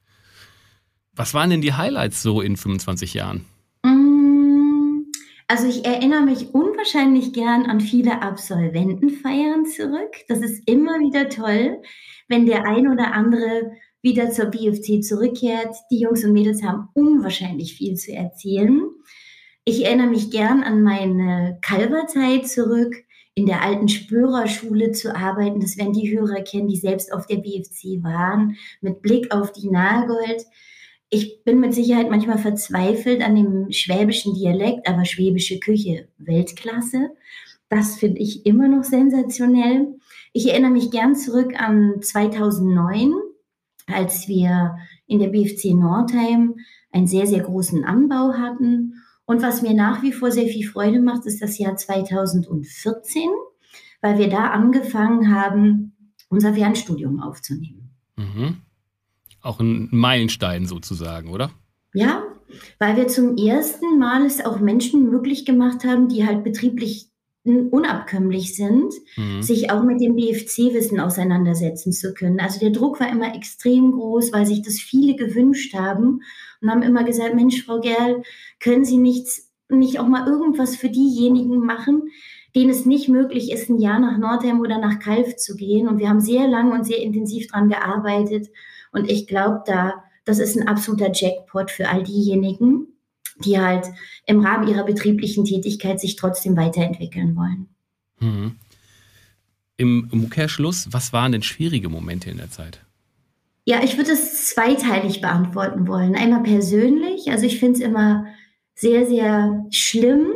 Was 1.15 1.33
waren 1.33 1.51
denn 1.51 1.63
die 1.63 1.73
Highlights 1.73 2.23
so 2.23 2.41
in 2.41 2.57
25 2.57 3.15
Jahren? 3.15 3.47
Mm, 3.83 5.05
also 5.49 5.67
ich 5.67 5.85
erinnere 5.85 6.23
mich 6.23 6.55
unwahrscheinlich 6.55 7.33
gern 7.33 7.67
an 7.67 7.81
viele 7.81 8.21
Absolventenfeiern 8.21 9.65
zurück. 9.65 10.15
Das 10.29 10.41
ist 10.41 10.69
immer 10.69 10.99
wieder 10.99 11.29
toll, 11.29 11.81
wenn 12.29 12.47
der 12.47 12.67
ein 12.67 12.89
oder 12.89 13.13
andere 13.13 13.73
wieder 14.07 14.31
zur 14.31 14.47
BFT 14.47 15.05
zurückkehrt. 15.05 15.75
Die 15.91 15.99
Jungs 15.99 16.25
und 16.25 16.33
Mädels 16.33 16.63
haben 16.63 16.89
unwahrscheinlich 16.95 17.75
viel 17.75 17.97
zu 17.97 18.13
erzählen. 18.13 18.83
Ich 19.65 19.85
erinnere 19.85 20.07
mich 20.07 20.31
gern 20.31 20.63
an 20.63 20.81
meine 20.83 21.59
Kalberzeit 21.61 22.47
zurück, 22.47 22.95
in 23.35 23.47
der 23.47 23.63
alten 23.63 23.89
Spörerschule 23.89 24.93
zu 24.93 25.17
arbeiten. 25.17 25.59
Das 25.59 25.77
werden 25.77 25.93
die 25.93 26.17
Hörer 26.17 26.43
kennen, 26.43 26.69
die 26.69 26.77
selbst 26.77 27.13
auf 27.13 27.27
der 27.27 27.39
BFC 27.39 28.01
waren, 28.05 28.57
mit 28.81 29.03
Blick 29.03 29.35
auf 29.35 29.51
die 29.51 29.69
Nagold. 29.69 30.45
Ich 31.11 31.43
bin 31.43 31.59
mit 31.59 31.75
Sicherheit 31.75 32.09
manchmal 32.09 32.39
verzweifelt 32.39 33.23
an 33.23 33.35
dem 33.35 33.73
schwäbischen 33.73 34.35
Dialekt, 34.35 34.89
aber 34.89 35.05
schwäbische 35.05 35.59
Küche, 35.59 36.07
Weltklasse. 36.19 37.11
Das 37.69 37.97
finde 37.97 38.21
ich 38.21 38.47
immer 38.47 38.69
noch 38.69 38.85
sensationell. 38.85 39.97
Ich 40.33 40.49
erinnere 40.49 40.71
mich 40.71 40.93
gern 40.93 41.17
zurück 41.17 41.55
an 41.61 42.01
2009, 42.01 43.13
als 43.87 44.29
wir 44.29 44.77
in 45.07 45.19
der 45.19 45.29
BFC 45.29 45.75
Nordheim 45.75 46.57
einen 46.93 47.07
sehr, 47.07 47.27
sehr 47.27 47.41
großen 47.41 47.85
Anbau 47.85 48.33
hatten. 48.35 49.03
Und 49.25 49.43
was 49.43 49.63
mir 49.63 49.75
nach 49.75 50.03
wie 50.03 50.13
vor 50.13 50.31
sehr 50.31 50.47
viel 50.47 50.67
Freude 50.67 51.01
macht, 51.01 51.27
ist 51.27 51.43
das 51.43 51.59
Jahr 51.59 51.77
2014, 51.77 53.23
weil 54.01 54.19
wir 54.19 54.29
da 54.29 54.49
angefangen 54.49 55.35
haben, 55.35 56.13
unser 56.29 56.55
Fernstudium 56.55 57.21
aufzunehmen. 57.21 57.91
Mhm 58.17 58.63
auch 59.47 59.61
ein 59.61 59.89
Meilenstein 59.93 60.67
sozusagen, 60.67 61.31
oder? 61.31 61.51
Ja, 61.95 62.25
weil 62.79 62.97
wir 62.97 63.09
zum 63.09 63.37
ersten 63.37 63.99
Mal 63.99 64.27
es 64.27 64.45
auch 64.45 64.61
Menschen 64.61 65.09
möglich 65.09 65.47
gemacht 65.47 65.85
haben, 65.85 66.09
die 66.09 66.27
halt 66.27 66.45
betrieblich 66.45 67.09
unabkömmlich 67.47 68.57
sind, 68.57 68.93
mhm. 69.17 69.43
sich 69.43 69.71
auch 69.71 69.83
mit 69.83 70.01
dem 70.01 70.17
BFC-Wissen 70.17 71.01
auseinandersetzen 71.01 71.93
zu 71.93 72.15
können. 72.15 72.41
Also 72.41 72.61
der 72.61 72.71
Druck 72.71 73.01
war 73.01 73.09
immer 73.11 73.35
extrem 73.35 73.93
groß, 73.93 74.33
weil 74.33 74.47
sich 74.47 74.63
das 74.63 74.79
viele 74.79 75.17
gewünscht 75.17 75.75
haben 75.75 76.23
und 76.61 76.71
haben 76.71 76.83
immer 76.83 77.05
gesagt, 77.05 77.35
Mensch, 77.35 77.65
Frau 77.65 77.81
Gerl, 77.81 78.23
können 78.61 78.85
Sie 78.85 78.99
nichts, 78.99 79.53
nicht 79.69 79.99
auch 79.99 80.09
mal 80.09 80.27
irgendwas 80.27 80.77
für 80.77 80.89
diejenigen 80.89 81.59
machen, 81.59 82.11
denen 82.55 82.71
es 82.71 82.87
nicht 82.87 83.09
möglich 83.09 83.53
ist, 83.53 83.69
ein 83.69 83.79
Jahr 83.79 83.99
nach 83.99 84.19
Nordheim 84.19 84.61
oder 84.61 84.79
nach 84.79 84.99
Kalf 84.99 85.37
zu 85.37 85.57
gehen. 85.57 85.89
Und 85.89 85.99
wir 85.99 86.09
haben 86.09 86.21
sehr 86.21 86.49
lange 86.49 86.73
und 86.73 86.85
sehr 86.85 87.03
intensiv 87.03 87.49
daran 87.49 87.69
gearbeitet 87.69 88.49
und 88.97 89.11
ich 89.11 89.27
glaube, 89.27 89.63
da, 89.67 90.05
das 90.25 90.39
ist 90.39 90.57
ein 90.57 90.67
absoluter 90.67 91.11
Jackpot 91.13 91.71
für 91.71 91.89
all 91.89 92.03
diejenigen, 92.03 92.96
die 93.45 93.59
halt 93.59 93.87
im 94.27 94.41
Rahmen 94.41 94.69
ihrer 94.69 94.85
betrieblichen 94.85 95.45
Tätigkeit 95.45 96.01
sich 96.01 96.17
trotzdem 96.17 96.57
weiterentwickeln 96.57 97.37
wollen. 97.37 97.69
Mhm. 98.21 98.57
Im 99.77 100.09
Umkehrschluss, 100.11 100.89
was 100.91 101.13
waren 101.13 101.33
denn 101.33 101.43
schwierige 101.43 101.89
Momente 101.89 102.31
in 102.31 102.39
der 102.39 102.51
Zeit? 102.51 102.81
Ja, 103.67 103.83
ich 103.83 103.97
würde 103.97 104.13
es 104.13 104.47
zweiteilig 104.47 105.21
beantworten 105.21 105.87
wollen. 105.87 106.15
Einmal 106.15 106.43
persönlich, 106.43 107.31
also 107.31 107.45
ich 107.45 107.59
finde 107.59 107.81
es 107.81 107.85
immer 107.85 108.27
sehr, 108.75 109.07
sehr 109.07 109.67
schlimm, 109.71 110.29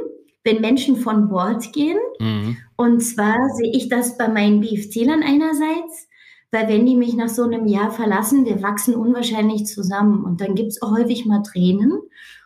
wenn 0.42 0.61
Menschen 0.61 0.97
von 0.97 1.28
Bord 1.28 1.73
gehen. 1.73 1.99
Mhm. 2.19 2.57
Und 2.76 3.00
zwar 3.00 3.37
sehe 3.57 3.73
ich 3.73 3.88
das 3.88 4.19
bei 4.19 4.28
meinen 4.28 4.61
BFC-Lern 4.61 5.23
einerseits, 5.23 6.09
weil 6.50 6.69
wenn 6.69 6.87
die 6.87 6.97
mich 6.97 7.14
nach 7.14 7.28
so 7.28 7.45
einem 7.45 7.66
Jahr 7.66 7.92
verlassen, 7.92 8.45
wir 8.45 8.62
wachsen 8.62 8.95
unwahrscheinlich 8.95 9.66
zusammen. 9.66 10.25
Und 10.25 10.40
dann 10.40 10.54
gibt 10.54 10.71
es 10.71 10.83
auch 10.83 10.90
häufig 10.90 11.25
mal 11.25 11.42
Tränen 11.42 11.92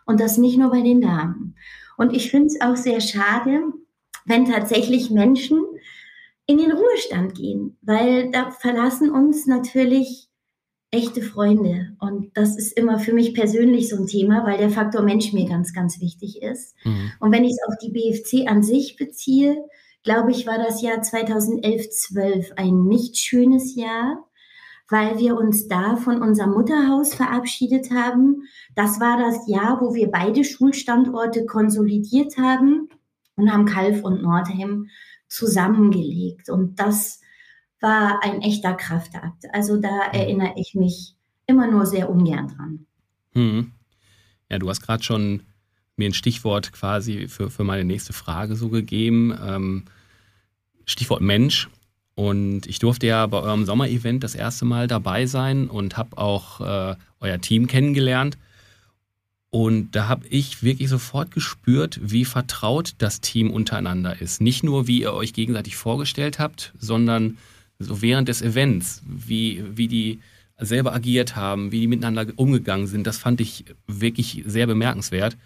und 0.06 0.20
das 0.20 0.38
nicht 0.38 0.58
nur 0.58 0.70
bei 0.70 0.82
den 0.82 1.00
Damen. 1.00 1.56
Und 1.96 2.14
ich 2.14 2.30
finde 2.30 2.46
es 2.46 2.60
auch 2.60 2.76
sehr 2.76 3.00
schade, 3.00 3.62
wenn 4.24 4.46
tatsächlich 4.46 5.10
Menschen 5.10 5.62
in 6.46 6.58
den 6.58 6.72
Ruhestand 6.72 7.34
gehen, 7.34 7.78
weil 7.82 8.30
da 8.30 8.50
verlassen 8.50 9.10
uns 9.10 9.46
natürlich 9.46 10.28
echte 10.90 11.22
Freunde. 11.22 11.96
Und 11.98 12.30
das 12.36 12.56
ist 12.56 12.76
immer 12.78 12.98
für 12.98 13.12
mich 13.12 13.34
persönlich 13.34 13.88
so 13.88 13.96
ein 13.96 14.06
Thema, 14.06 14.44
weil 14.46 14.58
der 14.58 14.70
Faktor 14.70 15.02
Mensch 15.02 15.32
mir 15.32 15.48
ganz, 15.48 15.72
ganz 15.72 16.00
wichtig 16.00 16.42
ist. 16.42 16.74
Mhm. 16.84 17.12
Und 17.20 17.32
wenn 17.32 17.44
ich 17.44 17.52
es 17.52 17.68
auf 17.68 17.74
die 17.82 17.90
BFC 17.90 18.48
an 18.48 18.62
sich 18.62 18.96
beziehe, 18.96 19.56
glaube 20.04 20.30
ich, 20.30 20.46
war 20.46 20.58
das 20.58 20.82
Jahr 20.82 21.02
2011, 21.02 21.90
12 21.90 22.52
ein 22.56 22.84
nicht 22.84 23.16
schönes 23.16 23.74
Jahr, 23.74 24.24
weil 24.90 25.18
wir 25.18 25.36
uns 25.36 25.68
da 25.68 25.96
von 25.96 26.20
unserem 26.22 26.52
Mutterhaus 26.52 27.14
verabschiedet 27.14 27.90
haben. 27.90 28.42
Das 28.74 29.00
war 29.00 29.18
das 29.18 29.48
Jahr, 29.48 29.80
wo 29.80 29.94
wir 29.94 30.10
beide 30.10 30.44
Schulstandorte 30.44 31.46
konsolidiert 31.46 32.36
haben 32.36 32.88
und 33.36 33.52
haben 33.52 33.64
Kalf 33.64 34.02
und 34.02 34.22
Nordheim 34.22 34.88
zusammengelegt. 35.28 36.50
Und 36.50 36.78
das 36.78 37.20
war 37.80 38.22
ein 38.22 38.42
echter 38.42 38.74
Kraftakt. 38.74 39.44
Also 39.52 39.78
da 39.78 40.06
erinnere 40.12 40.54
ich 40.56 40.74
mich 40.74 41.14
immer 41.46 41.70
nur 41.70 41.86
sehr 41.86 42.10
ungern 42.10 42.48
dran. 42.48 42.86
Hm. 43.32 43.72
Ja, 44.50 44.58
du 44.58 44.68
hast 44.68 44.80
gerade 44.80 45.02
schon 45.02 45.42
mir 45.96 46.08
ein 46.08 46.14
Stichwort 46.14 46.72
quasi 46.72 47.28
für, 47.28 47.50
für 47.50 47.64
meine 47.64 47.84
nächste 47.84 48.12
Frage 48.12 48.56
so 48.56 48.68
gegeben. 48.68 49.36
Ähm, 49.42 49.84
Stichwort 50.84 51.20
Mensch. 51.20 51.68
Und 52.14 52.66
ich 52.66 52.78
durfte 52.78 53.06
ja 53.06 53.26
bei 53.26 53.40
eurem 53.40 53.64
Sommerevent 53.64 54.22
das 54.22 54.34
erste 54.34 54.64
Mal 54.64 54.86
dabei 54.86 55.26
sein 55.26 55.68
und 55.68 55.96
habe 55.96 56.16
auch 56.16 56.60
äh, 56.60 56.96
euer 57.20 57.40
Team 57.40 57.66
kennengelernt. 57.66 58.38
Und 59.50 59.92
da 59.92 60.08
habe 60.08 60.26
ich 60.28 60.62
wirklich 60.62 60.88
sofort 60.88 61.30
gespürt, 61.30 62.00
wie 62.02 62.24
vertraut 62.24 62.94
das 62.98 63.20
Team 63.20 63.50
untereinander 63.50 64.20
ist. 64.20 64.40
Nicht 64.40 64.64
nur, 64.64 64.86
wie 64.88 65.02
ihr 65.02 65.12
euch 65.12 65.32
gegenseitig 65.32 65.76
vorgestellt 65.76 66.38
habt, 66.38 66.72
sondern 66.78 67.38
so 67.78 68.02
während 68.02 68.28
des 68.28 68.42
Events, 68.42 69.02
wie, 69.06 69.64
wie 69.76 69.88
die 69.88 70.20
selber 70.58 70.92
agiert 70.92 71.36
haben, 71.36 71.72
wie 71.72 71.80
die 71.80 71.86
miteinander 71.86 72.26
umgegangen 72.36 72.86
sind. 72.86 73.06
Das 73.06 73.18
fand 73.18 73.40
ich 73.40 73.64
wirklich 73.86 74.42
sehr 74.46 74.66
bemerkenswert. 74.66 75.36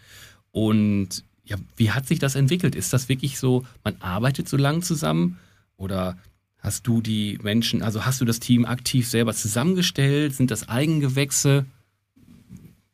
Und 0.52 1.24
ja, 1.44 1.56
wie 1.76 1.90
hat 1.90 2.06
sich 2.06 2.18
das 2.18 2.34
entwickelt? 2.34 2.74
Ist 2.74 2.92
das 2.92 3.08
wirklich 3.08 3.38
so, 3.38 3.64
man 3.84 3.96
arbeitet 4.00 4.48
so 4.48 4.56
lange 4.56 4.80
zusammen 4.80 5.38
oder 5.76 6.18
hast 6.58 6.86
du 6.86 7.00
die 7.00 7.38
Menschen, 7.42 7.82
also 7.82 8.04
hast 8.04 8.20
du 8.20 8.24
das 8.24 8.40
Team 8.40 8.64
aktiv 8.64 9.08
selber 9.08 9.32
zusammengestellt? 9.32 10.34
Sind 10.34 10.50
das 10.50 10.68
Eigengewächse? 10.68 11.66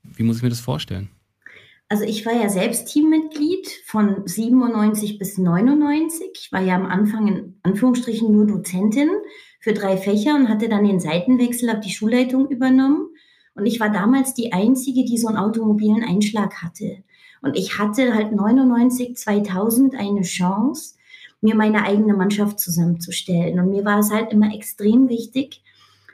Wie 0.02 0.22
muss 0.22 0.38
ich 0.38 0.42
mir 0.42 0.50
das 0.50 0.60
vorstellen? 0.60 1.08
Also 1.88 2.04
ich 2.04 2.24
war 2.24 2.32
ja 2.32 2.48
selbst 2.48 2.86
Teammitglied 2.86 3.68
von 3.86 4.26
97 4.26 5.18
bis 5.18 5.38
99. 5.38 6.30
Ich 6.34 6.52
war 6.52 6.62
ja 6.62 6.76
am 6.76 6.86
Anfang 6.86 7.28
in 7.28 7.54
Anführungsstrichen 7.62 8.32
nur 8.32 8.46
Dozentin 8.46 9.10
für 9.60 9.74
drei 9.74 9.96
Fächer 9.96 10.34
und 10.34 10.48
hatte 10.48 10.68
dann 10.68 10.84
den 10.84 11.00
Seitenwechsel, 11.00 11.70
habe 11.70 11.80
die 11.80 11.92
Schulleitung 11.92 12.48
übernommen. 12.48 13.08
Und 13.54 13.66
ich 13.66 13.80
war 13.80 13.90
damals 13.90 14.34
die 14.34 14.52
Einzige, 14.52 15.04
die 15.04 15.18
so 15.18 15.28
einen 15.28 15.36
automobilen 15.36 16.02
Einschlag 16.02 16.62
hatte. 16.62 17.04
Und 17.42 17.56
ich 17.56 17.78
hatte 17.78 18.14
halt 18.14 18.32
99, 18.32 19.16
2000 19.16 19.94
eine 19.94 20.22
Chance, 20.22 20.96
mir 21.44 21.54
meine 21.54 21.84
eigene 21.84 22.14
Mannschaft 22.14 22.58
zusammenzustellen. 22.58 23.60
Und 23.60 23.70
mir 23.70 23.84
war 23.84 24.00
es 24.00 24.10
halt 24.10 24.32
immer 24.32 24.52
extrem 24.54 25.08
wichtig, 25.08 25.62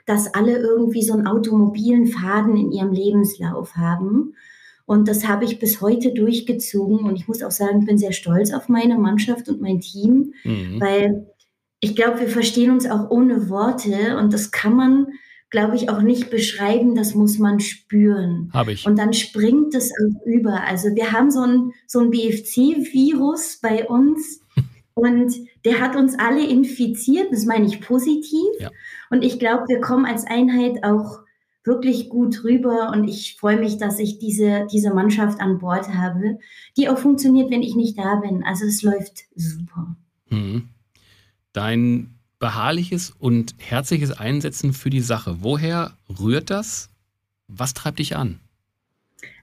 dass 0.05 0.33
alle 0.33 0.57
irgendwie 0.57 1.01
so 1.01 1.13
einen 1.13 1.25
automobilen 1.25 2.07
Faden 2.07 2.55
in 2.55 2.71
ihrem 2.71 2.91
Lebenslauf 2.91 3.75
haben. 3.75 4.35
Und 4.85 5.07
das 5.07 5.27
habe 5.27 5.45
ich 5.45 5.59
bis 5.59 5.81
heute 5.81 6.13
durchgezogen. 6.13 6.99
Und 6.99 7.15
ich 7.15 7.27
muss 7.27 7.41
auch 7.41 7.51
sagen, 7.51 7.79
ich 7.79 7.85
bin 7.85 7.97
sehr 7.97 8.11
stolz 8.11 8.53
auf 8.53 8.69
meine 8.69 8.99
Mannschaft 8.99 9.47
und 9.49 9.61
mein 9.61 9.79
Team, 9.79 10.33
mhm. 10.43 10.79
weil 10.79 11.27
ich 11.79 11.95
glaube, 11.95 12.19
wir 12.19 12.29
verstehen 12.29 12.71
uns 12.71 12.87
auch 12.87 13.09
ohne 13.09 13.49
Worte. 13.49 14.17
Und 14.17 14.33
das 14.33 14.51
kann 14.51 14.75
man 14.75 15.07
glaube 15.51 15.75
ich, 15.75 15.89
auch 15.89 16.01
nicht 16.01 16.31
beschreiben, 16.31 16.95
das 16.95 17.13
muss 17.13 17.37
man 17.37 17.59
spüren. 17.59 18.49
Habe 18.53 18.71
ich. 18.71 18.87
Und 18.87 18.97
dann 18.97 19.13
springt 19.13 19.75
es 19.75 19.91
auch 19.91 20.25
über. 20.25 20.63
Also 20.63 20.95
wir 20.95 21.11
haben 21.11 21.29
so 21.29 21.41
ein, 21.41 21.73
so 21.85 21.99
ein 21.99 22.09
BFC-Virus 22.09 23.59
bei 23.61 23.87
uns 23.87 24.39
und 24.93 25.33
der 25.65 25.79
hat 25.79 25.95
uns 25.95 26.17
alle 26.19 26.45
infiziert, 26.45 27.31
das 27.31 27.45
meine 27.45 27.65
ich 27.65 27.81
positiv. 27.81 28.49
Ja. 28.59 28.69
Und 29.09 29.23
ich 29.23 29.39
glaube, 29.39 29.65
wir 29.67 29.81
kommen 29.81 30.05
als 30.05 30.25
Einheit 30.25 30.83
auch 30.83 31.19
wirklich 31.63 32.09
gut 32.09 32.43
rüber 32.43 32.91
und 32.91 33.07
ich 33.07 33.37
freue 33.39 33.59
mich, 33.59 33.77
dass 33.77 33.99
ich 33.99 34.17
diese, 34.17 34.67
diese 34.71 34.93
Mannschaft 34.93 35.39
an 35.39 35.59
Bord 35.59 35.89
habe, 35.89 36.39
die 36.75 36.89
auch 36.89 36.97
funktioniert, 36.97 37.51
wenn 37.51 37.61
ich 37.61 37.75
nicht 37.75 37.97
da 37.97 38.15
bin. 38.15 38.43
Also 38.43 38.65
es 38.65 38.81
läuft 38.81 39.25
super. 39.35 39.95
Mhm. 40.29 40.69
Dein 41.53 42.15
beharrliches 42.39 43.11
und 43.11 43.53
herzliches 43.59 44.11
Einsetzen 44.11 44.73
für 44.73 44.89
die 44.89 45.01
Sache. 45.01 45.37
Woher 45.41 45.95
rührt 46.19 46.49
das? 46.49 46.89
Was 47.47 47.73
treibt 47.73 47.99
dich 47.99 48.15
an? 48.15 48.39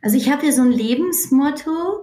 Also 0.02 0.16
ich 0.16 0.30
habe 0.30 0.42
hier 0.42 0.52
so 0.52 0.62
ein 0.62 0.72
Lebensmotto 0.72 1.97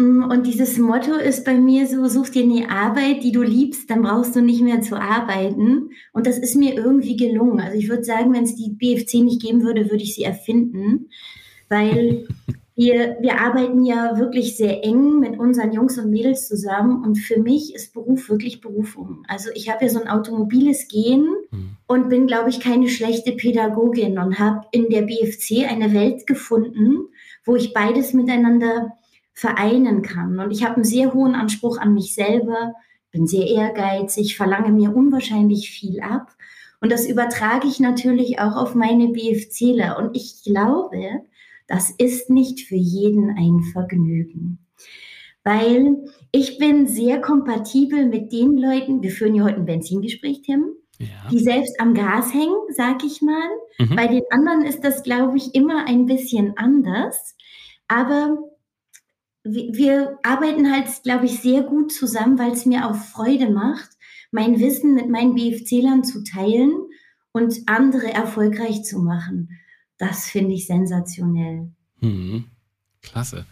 und 0.00 0.46
dieses 0.46 0.78
Motto 0.78 1.14
ist 1.14 1.44
bei 1.44 1.54
mir 1.54 1.86
so, 1.86 2.08
such 2.08 2.30
dir 2.30 2.44
eine 2.44 2.70
Arbeit, 2.70 3.22
die 3.22 3.32
du 3.32 3.42
liebst, 3.42 3.90
dann 3.90 4.00
brauchst 4.00 4.34
du 4.34 4.40
nicht 4.40 4.62
mehr 4.62 4.80
zu 4.80 4.96
arbeiten. 4.96 5.90
Und 6.12 6.26
das 6.26 6.38
ist 6.38 6.56
mir 6.56 6.74
irgendwie 6.74 7.16
gelungen. 7.16 7.60
Also 7.60 7.76
ich 7.76 7.88
würde 7.88 8.04
sagen, 8.04 8.32
wenn 8.32 8.44
es 8.44 8.56
die 8.56 8.70
BFC 8.70 9.22
nicht 9.22 9.42
geben 9.42 9.62
würde, 9.62 9.90
würde 9.90 10.02
ich 10.02 10.14
sie 10.14 10.22
erfinden, 10.22 11.08
weil 11.68 12.26
wir, 12.74 13.18
wir 13.20 13.40
arbeiten 13.42 13.84
ja 13.84 14.18
wirklich 14.18 14.56
sehr 14.56 14.82
eng 14.84 15.18
mit 15.18 15.38
unseren 15.38 15.72
Jungs 15.72 15.98
und 15.98 16.10
Mädels 16.10 16.48
zusammen 16.48 17.04
und 17.04 17.16
für 17.16 17.38
mich 17.38 17.74
ist 17.74 17.92
Beruf 17.92 18.30
wirklich 18.30 18.62
Berufung. 18.62 19.24
Also 19.28 19.50
ich 19.54 19.68
habe 19.68 19.84
ja 19.84 19.90
so 19.90 20.00
ein 20.00 20.08
automobiles 20.08 20.88
Gen 20.88 21.26
mhm. 21.50 21.76
und 21.86 22.08
bin, 22.08 22.26
glaube 22.26 22.48
ich, 22.48 22.58
keine 22.58 22.88
schlechte 22.88 23.32
Pädagogin 23.32 24.18
und 24.18 24.38
habe 24.38 24.66
in 24.72 24.88
der 24.88 25.02
BFC 25.02 25.70
eine 25.70 25.92
Welt 25.92 26.26
gefunden, 26.26 27.08
wo 27.44 27.54
ich 27.54 27.74
beides 27.74 28.14
miteinander 28.14 28.92
vereinen 29.32 30.02
kann. 30.02 30.38
Und 30.38 30.50
ich 30.50 30.64
habe 30.64 30.76
einen 30.76 30.84
sehr 30.84 31.14
hohen 31.14 31.34
Anspruch 31.34 31.78
an 31.78 31.94
mich 31.94 32.14
selber, 32.14 32.74
bin 33.10 33.26
sehr 33.26 33.46
ehrgeizig, 33.46 34.36
verlange 34.36 34.70
mir 34.70 34.94
unwahrscheinlich 34.94 35.70
viel 35.70 36.00
ab. 36.00 36.34
Und 36.80 36.90
das 36.90 37.06
übertrage 37.06 37.66
ich 37.66 37.80
natürlich 37.80 38.38
auch 38.38 38.56
auf 38.56 38.74
meine 38.74 39.08
BFCler. 39.08 39.98
Und 39.98 40.16
ich 40.16 40.42
glaube, 40.44 41.22
das 41.66 41.90
ist 41.90 42.30
nicht 42.30 42.62
für 42.62 42.76
jeden 42.76 43.30
ein 43.30 43.62
Vergnügen. 43.72 44.66
Weil 45.44 45.96
ich 46.32 46.58
bin 46.58 46.86
sehr 46.86 47.20
kompatibel 47.20 48.06
mit 48.06 48.32
den 48.32 48.56
Leuten, 48.56 49.02
wir 49.02 49.10
führen 49.10 49.34
ja 49.34 49.44
heute 49.44 49.56
ein 49.56 49.66
Benzingespräch, 49.66 50.42
Tim, 50.42 50.66
ja. 50.98 51.06
die 51.30 51.38
selbst 51.38 51.80
am 51.80 51.94
Gas 51.94 52.34
hängen, 52.34 52.56
sag 52.70 53.04
ich 53.04 53.22
mal. 53.22 53.48
Mhm. 53.78 53.96
Bei 53.96 54.06
den 54.06 54.22
anderen 54.30 54.62
ist 54.62 54.84
das, 54.84 55.02
glaube 55.02 55.36
ich, 55.36 55.54
immer 55.54 55.86
ein 55.86 56.06
bisschen 56.06 56.56
anders. 56.56 57.36
Aber 57.88 58.38
wir 59.44 60.18
arbeiten 60.22 60.70
halt, 60.70 60.86
glaube 61.02 61.26
ich, 61.26 61.40
sehr 61.40 61.62
gut 61.62 61.92
zusammen, 61.92 62.38
weil 62.38 62.52
es 62.52 62.66
mir 62.66 62.88
auch 62.88 62.96
Freude 62.96 63.50
macht, 63.50 63.90
mein 64.30 64.60
Wissen 64.60 64.94
mit 64.94 65.08
meinen 65.08 65.34
BFC-Lern 65.34 66.04
zu 66.04 66.22
teilen 66.22 66.72
und 67.32 67.54
andere 67.66 68.12
erfolgreich 68.12 68.84
zu 68.84 68.98
machen. 68.98 69.58
Das 69.98 70.28
finde 70.28 70.54
ich 70.54 70.66
sensationell. 70.66 71.70
Hm, 72.00 72.44
klasse. 73.02 73.46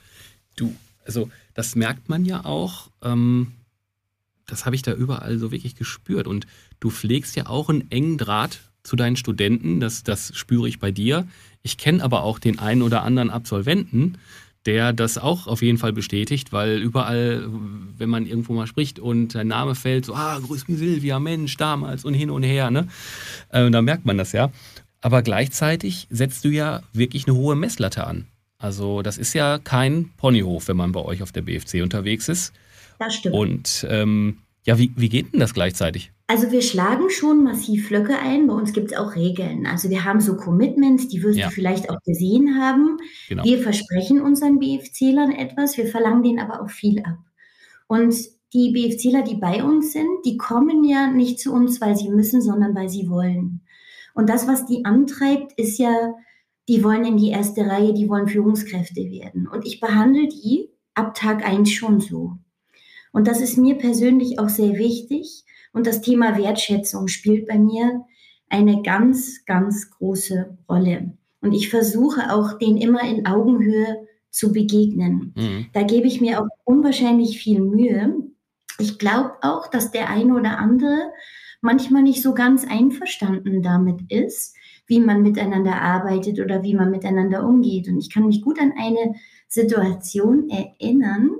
Du, 0.56 0.74
also 1.04 1.30
das 1.54 1.74
merkt 1.74 2.08
man 2.08 2.24
ja 2.24 2.44
auch. 2.44 2.90
Ähm, 3.02 3.52
das 4.46 4.64
habe 4.64 4.76
ich 4.76 4.82
da 4.82 4.94
überall 4.94 5.38
so 5.38 5.52
wirklich 5.52 5.76
gespürt. 5.76 6.26
Und 6.26 6.46
du 6.80 6.90
pflegst 6.90 7.36
ja 7.36 7.46
auch 7.46 7.68
einen 7.68 7.90
engen 7.90 8.18
Draht 8.18 8.60
zu 8.82 8.96
deinen 8.96 9.16
Studenten. 9.16 9.80
Das, 9.80 10.02
das 10.02 10.36
spüre 10.36 10.68
ich 10.68 10.78
bei 10.78 10.90
dir. 10.90 11.28
Ich 11.62 11.76
kenne 11.76 12.02
aber 12.02 12.22
auch 12.22 12.38
den 12.38 12.58
einen 12.58 12.82
oder 12.82 13.02
anderen 13.02 13.30
Absolventen, 13.30 14.18
der 14.68 14.92
das 14.92 15.16
auch 15.16 15.46
auf 15.46 15.62
jeden 15.62 15.78
Fall 15.78 15.94
bestätigt, 15.94 16.52
weil 16.52 16.76
überall, 16.76 17.48
wenn 17.96 18.10
man 18.10 18.26
irgendwo 18.26 18.52
mal 18.52 18.66
spricht 18.66 18.98
und 18.98 19.34
dein 19.34 19.48
Name 19.48 19.74
fällt, 19.74 20.04
so, 20.04 20.14
ah, 20.14 20.38
grüß 20.38 20.68
mich 20.68 20.76
Silvia, 20.76 21.18
Mensch, 21.18 21.56
damals 21.56 22.04
und 22.04 22.12
hin 22.12 22.28
und 22.28 22.42
her, 22.42 22.70
ne? 22.70 22.86
Äh, 23.48 23.70
da 23.70 23.80
merkt 23.80 24.04
man 24.04 24.18
das 24.18 24.32
ja. 24.32 24.50
Aber 25.00 25.22
gleichzeitig 25.22 26.06
setzt 26.10 26.44
du 26.44 26.50
ja 26.50 26.82
wirklich 26.92 27.26
eine 27.26 27.34
hohe 27.34 27.56
Messlatte 27.56 28.06
an. 28.06 28.26
Also 28.58 29.00
das 29.00 29.16
ist 29.16 29.32
ja 29.32 29.58
kein 29.58 30.10
Ponyhof, 30.18 30.68
wenn 30.68 30.76
man 30.76 30.92
bei 30.92 31.00
euch 31.00 31.22
auf 31.22 31.32
der 31.32 31.42
BFC 31.42 31.82
unterwegs 31.82 32.28
ist. 32.28 32.52
Das 32.98 33.14
stimmt. 33.14 33.34
Und 33.34 33.86
ähm, 33.88 34.38
ja, 34.66 34.76
wie, 34.76 34.92
wie 34.96 35.08
geht 35.08 35.32
denn 35.32 35.40
das 35.40 35.54
gleichzeitig? 35.54 36.12
Also 36.30 36.52
wir 36.52 36.60
schlagen 36.60 37.08
schon 37.08 37.42
massiv 37.42 37.88
Flöcke 37.88 38.18
ein. 38.18 38.48
Bei 38.48 38.52
uns 38.52 38.74
gibt 38.74 38.92
es 38.92 38.98
auch 38.98 39.16
Regeln. 39.16 39.66
Also 39.66 39.88
wir 39.88 40.04
haben 40.04 40.20
so 40.20 40.36
Commitments, 40.36 41.08
die 41.08 41.22
wirst 41.22 41.38
ja. 41.38 41.46
du 41.46 41.52
vielleicht 41.52 41.88
auch 41.88 42.00
gesehen 42.04 42.60
haben. 42.60 42.98
Genau. 43.30 43.44
Wir 43.44 43.58
versprechen 43.62 44.20
unseren 44.20 44.58
BFC-Lern 44.58 45.32
etwas, 45.32 45.78
wir 45.78 45.86
verlangen 45.86 46.22
denen 46.22 46.38
aber 46.38 46.62
auch 46.62 46.68
viel 46.68 47.02
ab. 47.02 47.16
Und 47.86 48.14
die 48.52 48.72
BFCler, 48.72 49.22
die 49.22 49.36
bei 49.36 49.64
uns 49.64 49.92
sind, 49.94 50.24
die 50.26 50.36
kommen 50.36 50.84
ja 50.84 51.10
nicht 51.10 51.40
zu 51.40 51.50
uns, 51.50 51.80
weil 51.80 51.96
sie 51.96 52.10
müssen, 52.10 52.42
sondern 52.42 52.74
weil 52.74 52.90
sie 52.90 53.08
wollen. 53.08 53.62
Und 54.14 54.28
das, 54.28 54.46
was 54.46 54.66
die 54.66 54.84
antreibt, 54.84 55.58
ist 55.58 55.78
ja, 55.78 56.14
die 56.68 56.84
wollen 56.84 57.06
in 57.06 57.16
die 57.16 57.30
erste 57.30 57.66
Reihe, 57.66 57.94
die 57.94 58.08
wollen 58.10 58.28
Führungskräfte 58.28 59.10
werden. 59.10 59.48
Und 59.48 59.66
ich 59.66 59.80
behandle 59.80 60.28
die 60.28 60.68
ab 60.94 61.14
Tag 61.14 61.46
eins 61.46 61.70
schon 61.70 62.00
so. 62.00 62.34
Und 63.12 63.26
das 63.26 63.40
ist 63.40 63.56
mir 63.56 63.76
persönlich 63.76 64.38
auch 64.38 64.50
sehr 64.50 64.74
wichtig. 64.74 65.44
Und 65.72 65.86
das 65.86 66.00
Thema 66.00 66.36
Wertschätzung 66.36 67.08
spielt 67.08 67.46
bei 67.46 67.58
mir 67.58 68.04
eine 68.48 68.82
ganz, 68.82 69.44
ganz 69.44 69.90
große 69.90 70.58
Rolle. 70.68 71.12
Und 71.40 71.52
ich 71.52 71.68
versuche 71.68 72.32
auch, 72.32 72.58
den 72.58 72.76
immer 72.76 73.02
in 73.02 73.26
Augenhöhe 73.26 74.06
zu 74.30 74.52
begegnen. 74.52 75.34
Mhm. 75.36 75.66
Da 75.72 75.82
gebe 75.82 76.06
ich 76.06 76.20
mir 76.20 76.40
auch 76.40 76.48
unwahrscheinlich 76.64 77.38
viel 77.38 77.60
Mühe. 77.60 78.16
Ich 78.78 78.98
glaube 78.98 79.32
auch, 79.42 79.68
dass 79.68 79.90
der 79.90 80.10
eine 80.10 80.34
oder 80.34 80.58
andere 80.58 81.12
manchmal 81.60 82.02
nicht 82.02 82.22
so 82.22 82.34
ganz 82.34 82.64
einverstanden 82.64 83.62
damit 83.62 84.10
ist, 84.10 84.54
wie 84.86 85.00
man 85.00 85.22
miteinander 85.22 85.80
arbeitet 85.80 86.40
oder 86.40 86.62
wie 86.62 86.74
man 86.74 86.90
miteinander 86.90 87.46
umgeht. 87.46 87.88
Und 87.88 87.98
ich 87.98 88.12
kann 88.12 88.26
mich 88.26 88.42
gut 88.42 88.60
an 88.60 88.72
eine 88.76 89.14
Situation 89.48 90.48
erinnern, 90.48 91.30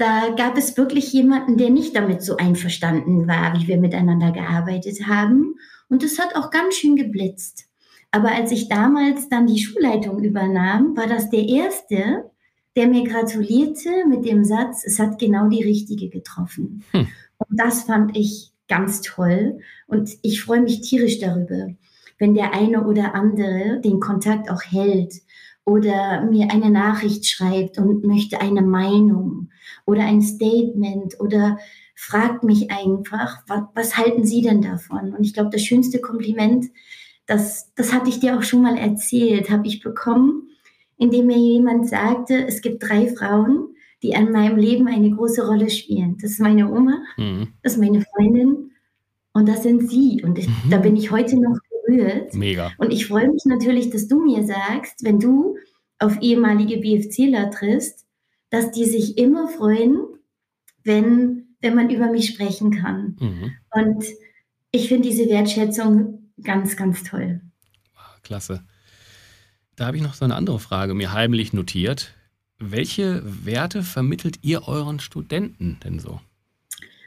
da 0.00 0.30
gab 0.36 0.56
es 0.56 0.76
wirklich 0.76 1.12
jemanden, 1.12 1.58
der 1.58 1.70
nicht 1.70 1.94
damit 1.94 2.22
so 2.22 2.36
einverstanden 2.36 3.28
war, 3.28 3.54
wie 3.58 3.68
wir 3.68 3.76
miteinander 3.76 4.32
gearbeitet 4.32 5.06
haben. 5.06 5.56
Und 5.88 6.02
es 6.02 6.18
hat 6.18 6.36
auch 6.36 6.50
ganz 6.50 6.76
schön 6.76 6.96
geblitzt. 6.96 7.66
Aber 8.10 8.32
als 8.32 8.50
ich 8.50 8.68
damals 8.68 9.28
dann 9.28 9.46
die 9.46 9.62
Schulleitung 9.62 10.22
übernahm, 10.24 10.96
war 10.96 11.06
das 11.06 11.30
der 11.30 11.46
Erste, 11.46 12.30
der 12.76 12.88
mir 12.88 13.04
gratulierte 13.04 13.90
mit 14.08 14.24
dem 14.24 14.44
Satz, 14.44 14.84
es 14.84 14.98
hat 14.98 15.18
genau 15.18 15.48
die 15.48 15.62
richtige 15.62 16.08
getroffen. 16.08 16.82
Hm. 16.92 17.06
Und 17.38 17.60
das 17.60 17.82
fand 17.82 18.16
ich 18.16 18.52
ganz 18.68 19.02
toll 19.02 19.58
und 19.86 20.10
ich 20.22 20.42
freue 20.42 20.62
mich 20.62 20.80
tierisch 20.80 21.18
darüber, 21.18 21.68
wenn 22.18 22.34
der 22.34 22.54
eine 22.54 22.86
oder 22.86 23.14
andere 23.14 23.80
den 23.80 24.00
Kontakt 24.00 24.50
auch 24.50 24.62
hält 24.62 25.14
oder 25.64 26.24
mir 26.24 26.50
eine 26.50 26.70
Nachricht 26.70 27.26
schreibt 27.26 27.78
und 27.78 28.04
möchte 28.04 28.40
eine 28.40 28.62
Meinung 28.62 29.50
oder 29.86 30.04
ein 30.04 30.22
Statement 30.22 31.20
oder 31.20 31.58
fragt 31.94 32.44
mich 32.44 32.70
einfach, 32.70 33.42
was, 33.46 33.62
was 33.74 33.96
halten 33.96 34.24
Sie 34.24 34.42
denn 34.42 34.62
davon? 34.62 35.14
Und 35.14 35.24
ich 35.24 35.34
glaube, 35.34 35.50
das 35.50 35.62
schönste 35.62 36.00
Kompliment, 36.00 36.66
das, 37.26 37.72
das 37.74 37.92
hatte 37.92 38.08
ich 38.08 38.20
dir 38.20 38.38
auch 38.38 38.42
schon 38.42 38.62
mal 38.62 38.76
erzählt, 38.76 39.50
habe 39.50 39.66
ich 39.66 39.80
bekommen, 39.80 40.48
indem 40.96 41.26
mir 41.26 41.38
jemand 41.38 41.88
sagte, 41.88 42.46
es 42.46 42.62
gibt 42.62 42.82
drei 42.82 43.08
Frauen, 43.08 43.74
die 44.02 44.16
an 44.16 44.32
meinem 44.32 44.56
Leben 44.56 44.88
eine 44.88 45.10
große 45.10 45.46
Rolle 45.46 45.70
spielen. 45.70 46.16
Das 46.20 46.32
ist 46.32 46.40
meine 46.40 46.70
Oma, 46.72 47.02
mhm. 47.16 47.48
das 47.62 47.74
ist 47.74 47.78
meine 47.78 48.02
Freundin 48.02 48.72
und 49.32 49.48
das 49.48 49.62
sind 49.62 49.90
Sie. 49.90 50.22
Und 50.24 50.38
ich, 50.38 50.48
mhm. 50.48 50.70
da 50.70 50.78
bin 50.78 50.96
ich 50.96 51.10
heute 51.10 51.38
noch 51.38 51.58
berührt. 51.90 52.34
Mega. 52.34 52.72
Und 52.78 52.92
ich 52.92 53.06
freue 53.06 53.30
mich 53.30 53.44
natürlich, 53.44 53.90
dass 53.90 54.08
du 54.08 54.24
mir 54.24 54.44
sagst, 54.44 55.04
wenn 55.04 55.18
du 55.18 55.56
auf 55.98 56.20
ehemalige 56.20 56.78
BFCler 56.78 57.50
triffst, 57.50 58.06
dass 58.50 58.70
die 58.70 58.86
sich 58.86 59.18
immer 59.18 59.48
freuen, 59.48 60.00
wenn, 60.82 61.54
wenn 61.60 61.74
man 61.74 61.90
über 61.90 62.10
mich 62.10 62.28
sprechen 62.28 62.70
kann. 62.70 63.16
Mhm. 63.20 63.52
Und 63.70 64.04
ich 64.72 64.88
finde 64.88 65.08
diese 65.08 65.28
Wertschätzung 65.28 66.32
ganz, 66.42 66.76
ganz 66.76 67.04
toll. 67.04 67.40
Klasse. 68.22 68.62
Da 69.76 69.86
habe 69.86 69.96
ich 69.96 70.02
noch 70.02 70.14
so 70.14 70.24
eine 70.24 70.36
andere 70.36 70.60
Frage 70.60 70.94
mir 70.94 71.12
heimlich 71.12 71.52
notiert. 71.52 72.14
Welche 72.58 73.22
Werte 73.24 73.82
vermittelt 73.82 74.38
ihr 74.42 74.68
euren 74.68 75.00
Studenten 75.00 75.78
denn 75.82 75.98
so? 75.98 76.20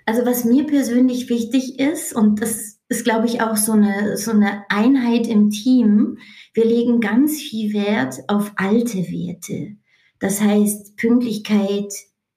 Also 0.06 0.26
was 0.26 0.44
mir 0.44 0.66
persönlich 0.66 1.30
wichtig 1.30 1.80
ist, 1.80 2.14
und 2.14 2.42
das 2.42 2.73
ist, 2.90 3.04
glaube 3.04 3.28
ich, 3.28 3.42
auch 3.42 3.58
so 3.58 3.74
eine, 3.74 4.18
so 4.18 4.32
eine 4.32 4.66
Einheit 4.70 5.28
im 5.28 5.50
Team, 5.50 6.18
wir 6.54 6.66
legen 6.66 7.00
ganz 7.00 7.40
viel 7.40 7.74
Wert 7.74 8.16
auf 8.28 8.54
alte 8.56 8.98
Werte. 8.98 9.78
Das 10.20 10.42
heißt 10.42 10.96
Pünktlichkeit, 10.98 11.92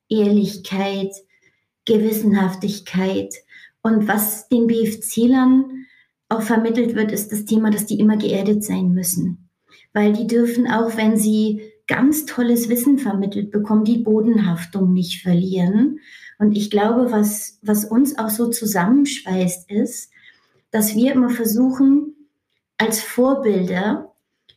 Ehrlichkeit, 0.09 1.13
Gewissenhaftigkeit. 1.85 3.35
Und 3.83 4.09
was 4.09 4.49
den 4.49 4.67
BFC-Lern 4.67 5.87
auch 6.29 6.43
vermittelt 6.43 6.95
wird, 6.95 7.13
ist 7.13 7.31
das 7.31 7.45
Thema, 7.45 7.71
dass 7.71 7.87
die 7.87 8.01
immer 8.01 8.17
geerdet 8.17 8.65
sein 8.65 8.93
müssen. 8.93 9.49
Weil 9.93 10.13
die 10.13 10.27
dürfen 10.27 10.67
auch, 10.69 10.97
wenn 10.97 11.17
sie 11.17 11.63
ganz 11.87 12.27
tolles 12.27 12.69
Wissen 12.69 12.99
vermittelt 12.99 13.51
bekommen, 13.51 13.85
die 13.85 13.99
Bodenhaftung 13.99 14.93
nicht 14.93 15.23
verlieren. 15.23 16.01
Und 16.39 16.57
ich 16.57 16.71
glaube, 16.71 17.13
was, 17.13 17.59
was 17.63 17.85
uns 17.85 18.19
auch 18.19 18.31
so 18.31 18.49
zusammenschweißt, 18.49 19.71
ist, 19.71 20.11
dass 20.71 20.95
wir 20.95 21.13
immer 21.13 21.31
versuchen, 21.31 22.15
als 22.79 23.01
Vorbilder 23.01 24.13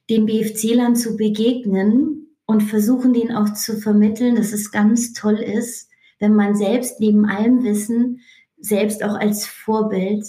den 0.10 0.26
BFC-Lern 0.26 0.96
zu 0.96 1.16
begegnen 1.16 2.28
und 2.46 2.62
versuchen, 2.62 3.14
denen 3.14 3.36
auch 3.36 3.54
zu 3.54 3.78
vermitteln, 3.80 4.36
dass 4.36 4.52
es 4.52 4.72
ganz 4.72 5.14
toll 5.14 5.38
ist, 5.38 5.90
wenn 6.20 6.36
man 6.36 6.56
selbst 6.56 7.00
neben 7.00 7.26
allem 7.26 7.64
Wissen 7.64 8.22
selbst 8.58 9.04
auch 9.04 9.14
als 9.14 9.46
Vorbild 9.46 10.26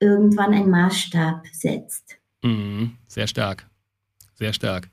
irgendwann 0.00 0.52
einen 0.52 0.70
Maßstab 0.70 1.46
setzt. 1.52 2.16
Mhm, 2.42 2.96
sehr 3.06 3.26
stark. 3.26 3.66
Sehr 4.34 4.52
stark. 4.52 4.90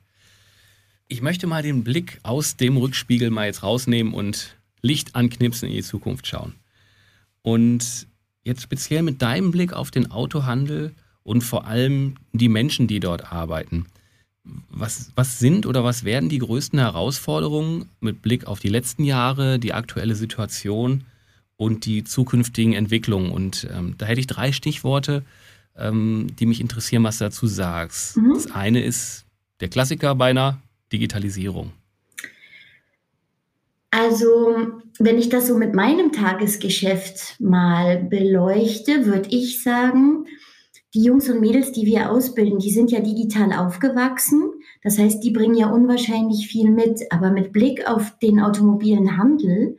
Ich 1.08 1.22
möchte 1.22 1.46
mal 1.46 1.62
den 1.62 1.84
Blick 1.84 2.20
aus 2.22 2.56
dem 2.56 2.76
Rückspiegel 2.76 3.30
mal 3.30 3.46
jetzt 3.46 3.62
rausnehmen 3.62 4.12
und 4.12 4.56
Licht 4.82 5.14
anknipsen 5.14 5.68
in 5.68 5.76
die 5.76 5.82
Zukunft 5.82 6.26
schauen. 6.26 6.54
Und 7.42 8.06
jetzt 8.44 8.62
speziell 8.62 9.02
mit 9.02 9.22
deinem 9.22 9.50
Blick 9.50 9.72
auf 9.72 9.90
den 9.90 10.10
Autohandel 10.10 10.94
und 11.22 11.42
vor 11.42 11.66
allem 11.66 12.14
die 12.32 12.48
Menschen, 12.48 12.86
die 12.86 13.00
dort 13.00 13.32
arbeiten. 13.32 13.86
Was, 14.70 15.12
was 15.14 15.38
sind 15.38 15.66
oder 15.66 15.84
was 15.84 16.04
werden 16.04 16.30
die 16.30 16.38
größten 16.38 16.78
Herausforderungen 16.78 17.90
mit 18.00 18.22
Blick 18.22 18.46
auf 18.46 18.60
die 18.60 18.70
letzten 18.70 19.04
Jahre, 19.04 19.58
die 19.58 19.74
aktuelle 19.74 20.14
Situation 20.14 21.04
und 21.56 21.84
die 21.84 22.02
zukünftigen 22.04 22.72
Entwicklungen? 22.72 23.30
Und 23.30 23.68
ähm, 23.70 23.94
da 23.98 24.06
hätte 24.06 24.20
ich 24.20 24.26
drei 24.26 24.52
Stichworte, 24.52 25.22
ähm, 25.76 26.28
die 26.38 26.46
mich 26.46 26.60
interessieren, 26.60 27.04
was 27.04 27.18
du 27.18 27.24
dazu 27.24 27.46
sagst. 27.46 28.16
Mhm. 28.16 28.32
Das 28.34 28.50
eine 28.50 28.82
ist 28.82 29.26
der 29.60 29.68
Klassiker 29.68 30.14
beinahe, 30.14 30.58
Digitalisierung. 30.92 31.72
Also, 33.90 34.56
wenn 34.98 35.18
ich 35.18 35.28
das 35.28 35.46
so 35.46 35.56
mit 35.56 35.74
meinem 35.74 36.12
Tagesgeschäft 36.12 37.40
mal 37.40 38.02
beleuchte, 38.02 39.06
würde 39.06 39.30
ich 39.30 39.62
sagen, 39.62 40.26
die 40.94 41.02
Jungs 41.02 41.28
und 41.28 41.40
Mädels, 41.40 41.72
die 41.72 41.86
wir 41.86 42.10
ausbilden, 42.10 42.58
die 42.58 42.70
sind 42.70 42.90
ja 42.90 43.00
digital 43.00 43.52
aufgewachsen. 43.52 44.52
Das 44.82 44.98
heißt, 44.98 45.22
die 45.22 45.30
bringen 45.30 45.54
ja 45.54 45.70
unwahrscheinlich 45.70 46.48
viel 46.48 46.70
mit. 46.70 47.00
Aber 47.10 47.30
mit 47.30 47.52
Blick 47.52 47.88
auf 47.88 48.18
den 48.18 48.40
automobilen 48.40 49.16
Handel 49.16 49.76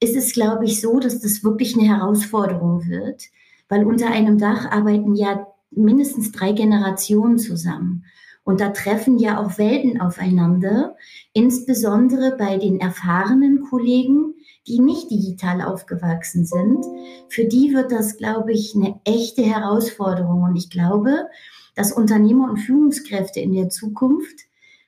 ist 0.00 0.16
es, 0.16 0.32
glaube 0.32 0.64
ich, 0.64 0.80
so, 0.80 0.98
dass 0.98 1.20
das 1.20 1.44
wirklich 1.44 1.76
eine 1.76 1.88
Herausforderung 1.88 2.88
wird, 2.88 3.24
weil 3.68 3.84
unter 3.84 4.10
einem 4.10 4.38
Dach 4.38 4.70
arbeiten 4.70 5.14
ja 5.14 5.46
mindestens 5.70 6.32
drei 6.32 6.52
Generationen 6.52 7.38
zusammen. 7.38 8.04
Und 8.44 8.60
da 8.60 8.70
treffen 8.70 9.18
ja 9.18 9.38
auch 9.38 9.58
Welten 9.58 10.00
aufeinander, 10.00 10.96
insbesondere 11.32 12.36
bei 12.36 12.56
den 12.56 12.80
erfahrenen 12.80 13.62
Kollegen, 13.62 14.34
die 14.66 14.80
nicht 14.80 15.10
digital 15.10 15.62
aufgewachsen 15.62 16.44
sind. 16.44 16.84
Für 17.28 17.44
die 17.44 17.72
wird 17.72 17.92
das, 17.92 18.16
glaube 18.16 18.52
ich, 18.52 18.74
eine 18.74 19.00
echte 19.04 19.42
Herausforderung. 19.42 20.42
Und 20.42 20.56
ich 20.56 20.70
glaube, 20.70 21.26
dass 21.74 21.92
Unternehmer 21.92 22.50
und 22.50 22.58
Führungskräfte 22.58 23.40
in 23.40 23.52
der 23.52 23.68
Zukunft 23.68 24.40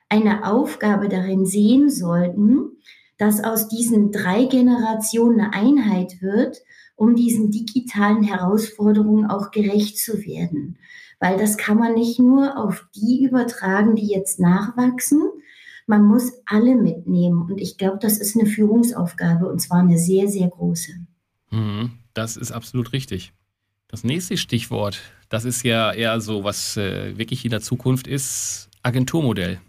eine 0.09 0.45
Aufgabe 0.45 1.07
darin 1.07 1.45
sehen 1.45 1.89
sollten, 1.89 2.71
dass 3.17 3.43
aus 3.43 3.69
diesen 3.69 4.11
drei 4.11 4.45
Generationen 4.45 5.39
eine 5.39 5.53
Einheit 5.53 6.21
wird, 6.21 6.61
um 6.97 7.15
diesen 7.15 7.51
digitalen 7.51 8.23
Herausforderungen 8.23 9.25
auch 9.25 9.51
gerecht 9.51 9.97
zu 9.97 10.25
werden 10.25 10.77
weil 11.19 11.37
das 11.37 11.57
kann 11.57 11.77
man 11.77 11.93
nicht 11.93 12.19
nur 12.19 12.57
auf 12.57 12.85
die 12.95 13.23
übertragen, 13.23 13.95
die 13.95 14.07
jetzt 14.07 14.39
nachwachsen. 14.39 15.21
Man 15.87 16.03
muss 16.03 16.33
alle 16.45 16.75
mitnehmen. 16.75 17.47
Und 17.49 17.59
ich 17.59 17.77
glaube, 17.77 17.99
das 18.01 18.17
ist 18.17 18.35
eine 18.37 18.47
Führungsaufgabe 18.47 19.47
und 19.47 19.59
zwar 19.59 19.79
eine 19.79 19.97
sehr, 19.97 20.27
sehr 20.27 20.47
große. 20.47 20.93
Mhm, 21.51 21.91
das 22.13 22.37
ist 22.37 22.51
absolut 22.51 22.91
richtig. 22.91 23.33
Das 23.87 24.03
nächste 24.03 24.35
Stichwort, 24.35 24.99
das 25.29 25.45
ist 25.45 25.63
ja 25.63 25.91
eher 25.93 26.19
so, 26.19 26.43
was 26.43 26.75
äh, 26.75 27.17
wirklich 27.17 27.45
in 27.45 27.51
der 27.51 27.61
Zukunft 27.61 28.07
ist, 28.07 28.69
Agenturmodell. 28.81 29.59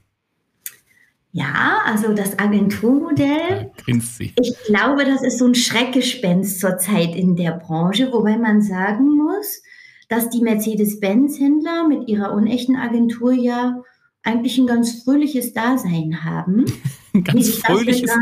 Ja, 1.32 1.82
also 1.84 2.14
das 2.14 2.38
Agenturmodell. 2.38 3.70
grinst 3.84 4.16
sie. 4.16 4.32
Ich 4.40 4.56
glaube, 4.66 5.04
das 5.04 5.22
ist 5.22 5.38
so 5.38 5.46
ein 5.46 5.54
Schreckgespenst 5.54 6.60
zurzeit 6.60 7.14
in 7.14 7.36
der 7.36 7.52
Branche, 7.52 8.10
wobei 8.10 8.38
man 8.38 8.62
sagen 8.62 9.16
muss, 9.16 9.62
dass 10.08 10.30
die 10.30 10.40
Mercedes-Benz-Händler 10.40 11.88
mit 11.88 12.08
ihrer 12.08 12.32
unechten 12.32 12.76
Agentur 12.76 13.32
ja 13.32 13.82
eigentlich 14.22 14.58
ein 14.58 14.66
ganz 14.66 15.02
fröhliches 15.02 15.52
Dasein 15.52 16.24
haben. 16.24 16.64
ganz 17.24 17.56
fröhliches? 17.56 18.10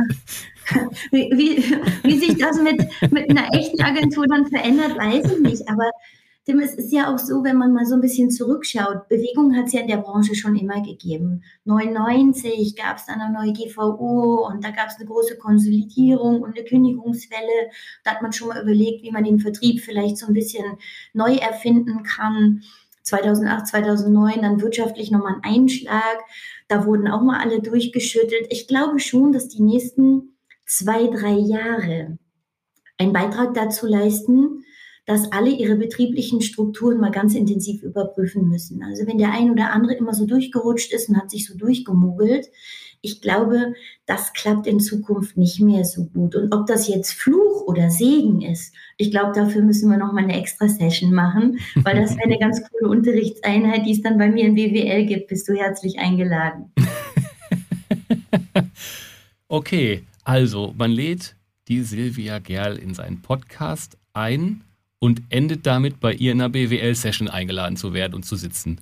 Wie, 1.10 1.28
wie, 1.34 1.62
wie, 2.04 2.18
sich 2.18 2.38
das 2.38 2.58
mit, 2.58 2.82
mit 3.12 3.28
einer 3.28 3.52
echten 3.52 3.82
Agentur 3.82 4.26
dann 4.26 4.46
verändert, 4.46 4.96
weiß 4.96 5.32
ich 5.32 5.40
nicht. 5.40 5.68
Aber 5.68 5.90
Tim, 6.46 6.58
es 6.58 6.74
ist 6.74 6.92
ja 6.92 7.12
auch 7.12 7.18
so, 7.18 7.42
wenn 7.42 7.56
man 7.56 7.72
mal 7.72 7.86
so 7.86 7.94
ein 7.94 8.02
bisschen 8.02 8.30
zurückschaut, 8.30 9.08
Bewegung 9.08 9.56
hat 9.56 9.66
es 9.66 9.72
ja 9.72 9.80
in 9.80 9.88
der 9.88 9.96
Branche 9.96 10.34
schon 10.34 10.56
immer 10.56 10.82
gegeben. 10.82 11.42
99 11.64 12.76
gab 12.76 12.98
es 12.98 13.06
dann 13.06 13.22
eine 13.22 13.32
neue 13.32 13.54
GVO 13.54 14.46
und 14.46 14.62
da 14.62 14.70
gab 14.70 14.88
es 14.88 14.96
eine 14.96 15.06
große 15.06 15.38
Konsolidierung 15.38 16.42
und 16.42 16.54
eine 16.54 16.66
Kündigungswelle. 16.66 17.70
Da 18.04 18.10
hat 18.10 18.20
man 18.20 18.34
schon 18.34 18.48
mal 18.48 18.60
überlegt, 18.60 19.02
wie 19.02 19.10
man 19.10 19.24
den 19.24 19.38
Vertrieb 19.38 19.80
vielleicht 19.80 20.18
so 20.18 20.26
ein 20.26 20.34
bisschen 20.34 20.66
neu 21.14 21.34
erfinden 21.34 22.02
kann. 22.02 22.62
2008, 23.04 23.66
2009 23.68 24.42
dann 24.42 24.60
wirtschaftlich 24.60 25.10
nochmal 25.10 25.36
ein 25.36 25.54
Einschlag. 25.54 26.18
Da 26.68 26.84
wurden 26.84 27.08
auch 27.08 27.22
mal 27.22 27.40
alle 27.40 27.62
durchgeschüttelt. 27.62 28.48
Ich 28.50 28.68
glaube 28.68 28.98
schon, 28.98 29.32
dass 29.32 29.48
die 29.48 29.62
nächsten 29.62 30.36
zwei, 30.66 31.06
drei 31.06 31.32
Jahre 31.32 32.18
einen 32.98 33.14
Beitrag 33.14 33.54
dazu 33.54 33.86
leisten, 33.86 34.64
dass 35.06 35.32
alle 35.32 35.50
ihre 35.50 35.76
betrieblichen 35.76 36.40
Strukturen 36.40 36.98
mal 36.98 37.10
ganz 37.10 37.34
intensiv 37.34 37.82
überprüfen 37.82 38.48
müssen. 38.48 38.82
Also 38.82 39.06
wenn 39.06 39.18
der 39.18 39.32
ein 39.32 39.50
oder 39.50 39.72
andere 39.72 39.94
immer 39.94 40.14
so 40.14 40.26
durchgerutscht 40.26 40.92
ist 40.92 41.08
und 41.08 41.16
hat 41.16 41.30
sich 41.30 41.46
so 41.46 41.56
durchgemogelt, 41.56 42.48
ich 43.04 43.20
glaube, 43.20 43.74
das 44.06 44.32
klappt 44.32 44.66
in 44.66 44.80
Zukunft 44.80 45.36
nicht 45.36 45.60
mehr 45.60 45.84
so 45.84 46.06
gut. 46.06 46.34
Und 46.34 46.54
ob 46.54 46.66
das 46.66 46.88
jetzt 46.88 47.12
Fluch 47.12 47.66
oder 47.66 47.90
Segen 47.90 48.40
ist, 48.40 48.74
ich 48.96 49.10
glaube, 49.10 49.32
dafür 49.34 49.60
müssen 49.60 49.90
wir 49.90 49.98
noch 49.98 50.14
mal 50.14 50.24
eine 50.24 50.40
extra 50.40 50.68
Session 50.68 51.12
machen, 51.12 51.58
weil 51.74 52.00
das 52.00 52.16
wäre 52.16 52.24
eine 52.24 52.38
ganz 52.38 52.62
coole 52.70 52.90
Unterrichtseinheit, 52.90 53.84
die 53.84 53.92
es 53.92 54.00
dann 54.00 54.16
bei 54.16 54.30
mir 54.30 54.46
in 54.46 54.54
BWL 54.54 55.04
gibt. 55.04 55.28
Bist 55.28 55.46
du 55.46 55.52
herzlich 55.52 55.98
eingeladen. 55.98 56.72
okay, 59.48 60.04
also 60.24 60.72
man 60.78 60.90
lädt 60.90 61.36
die 61.68 61.82
Silvia 61.82 62.38
Gerl 62.38 62.78
in 62.78 62.94
seinen 62.94 63.20
Podcast 63.20 63.98
ein 64.14 64.64
und 65.04 65.20
endet 65.28 65.66
damit, 65.66 66.00
bei 66.00 66.14
ihr 66.14 66.32
in 66.32 66.40
einer 66.40 66.48
BWL-Session 66.48 67.28
eingeladen 67.28 67.76
zu 67.76 67.92
werden 67.92 68.14
und 68.14 68.24
zu 68.24 68.36
sitzen. 68.36 68.80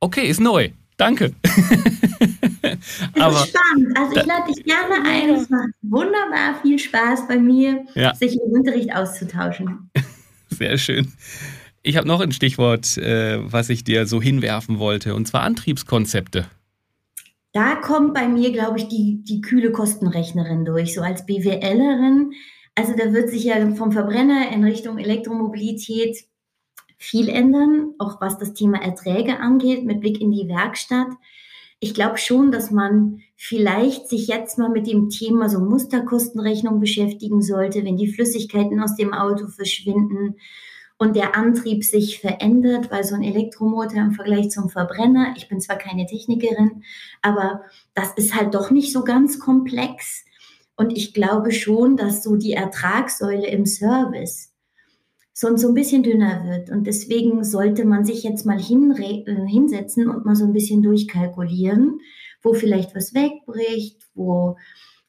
Okay, 0.00 0.26
ist 0.26 0.40
neu. 0.40 0.70
Danke. 0.96 1.32
Aber, 3.20 3.36
ist 3.36 3.50
spannend. 3.50 3.96
Also 3.96 4.16
ich 4.16 4.26
lade 4.26 4.52
dich 4.52 4.64
gerne 4.64 5.08
ein. 5.08 5.30
Es 5.30 5.48
macht 5.48 5.68
wunderbar 5.82 6.60
viel 6.60 6.76
Spaß 6.76 7.28
bei 7.28 7.38
mir, 7.38 7.84
ja. 7.94 8.12
sich 8.16 8.32
im 8.32 8.50
Unterricht 8.50 8.92
auszutauschen. 8.96 9.90
Sehr 10.50 10.76
schön. 10.76 11.12
Ich 11.84 11.96
habe 11.96 12.08
noch 12.08 12.20
ein 12.20 12.32
Stichwort, 12.32 12.98
äh, 12.98 13.38
was 13.40 13.68
ich 13.68 13.84
dir 13.84 14.08
so 14.08 14.20
hinwerfen 14.20 14.80
wollte, 14.80 15.14
und 15.14 15.28
zwar 15.28 15.42
Antriebskonzepte. 15.42 16.46
Da 17.52 17.76
kommt 17.76 18.12
bei 18.12 18.26
mir, 18.26 18.50
glaube 18.50 18.78
ich, 18.78 18.88
die, 18.88 19.22
die 19.22 19.40
kühle 19.40 19.70
Kostenrechnerin 19.70 20.64
durch. 20.64 20.94
So 20.94 21.02
als 21.02 21.24
BWLerin 21.24 22.32
also 22.74 22.94
da 22.96 23.12
wird 23.12 23.30
sich 23.30 23.44
ja 23.44 23.74
vom 23.74 23.92
Verbrenner 23.92 24.50
in 24.50 24.64
Richtung 24.64 24.98
Elektromobilität 24.98 26.24
viel 26.96 27.28
ändern, 27.28 27.94
auch 27.98 28.20
was 28.20 28.38
das 28.38 28.54
Thema 28.54 28.82
Erträge 28.82 29.38
angeht, 29.38 29.84
mit 29.84 30.00
Blick 30.00 30.20
in 30.20 30.32
die 30.32 30.48
Werkstatt. 30.48 31.08
Ich 31.80 31.92
glaube 31.92 32.18
schon, 32.18 32.50
dass 32.50 32.70
man 32.70 33.20
vielleicht 33.36 34.08
sich 34.08 34.26
jetzt 34.26 34.58
mal 34.58 34.70
mit 34.70 34.86
dem 34.86 35.10
Thema 35.10 35.48
so 35.48 35.60
Musterkostenrechnung 35.60 36.80
beschäftigen 36.80 37.42
sollte, 37.42 37.84
wenn 37.84 37.96
die 37.96 38.10
Flüssigkeiten 38.10 38.80
aus 38.80 38.96
dem 38.96 39.12
Auto 39.12 39.48
verschwinden 39.48 40.36
und 40.96 41.16
der 41.16 41.36
Antrieb 41.36 41.84
sich 41.84 42.20
verändert, 42.20 42.90
weil 42.90 43.04
so 43.04 43.14
ein 43.14 43.22
Elektromotor 43.22 44.00
im 44.00 44.12
Vergleich 44.12 44.50
zum 44.50 44.70
Verbrenner, 44.70 45.34
ich 45.36 45.48
bin 45.48 45.60
zwar 45.60 45.76
keine 45.76 46.06
Technikerin, 46.06 46.84
aber 47.20 47.62
das 47.94 48.12
ist 48.16 48.34
halt 48.34 48.54
doch 48.54 48.70
nicht 48.70 48.92
so 48.92 49.04
ganz 49.04 49.38
komplex. 49.38 50.24
Und 50.76 50.96
ich 50.96 51.14
glaube 51.14 51.52
schon, 51.52 51.96
dass 51.96 52.22
so 52.22 52.36
die 52.36 52.52
Ertragssäule 52.52 53.46
im 53.46 53.66
Service 53.66 54.54
so, 55.32 55.56
so 55.56 55.68
ein 55.68 55.74
bisschen 55.74 56.02
dünner 56.02 56.44
wird. 56.44 56.70
Und 56.70 56.86
deswegen 56.86 57.44
sollte 57.44 57.84
man 57.84 58.04
sich 58.04 58.22
jetzt 58.22 58.46
mal 58.46 58.58
äh, 58.58 59.46
hinsetzen 59.48 60.08
und 60.08 60.24
mal 60.24 60.36
so 60.36 60.44
ein 60.44 60.52
bisschen 60.52 60.82
durchkalkulieren, 60.82 62.00
wo 62.42 62.54
vielleicht 62.54 62.94
was 62.94 63.14
wegbricht, 63.14 64.02
wo 64.14 64.56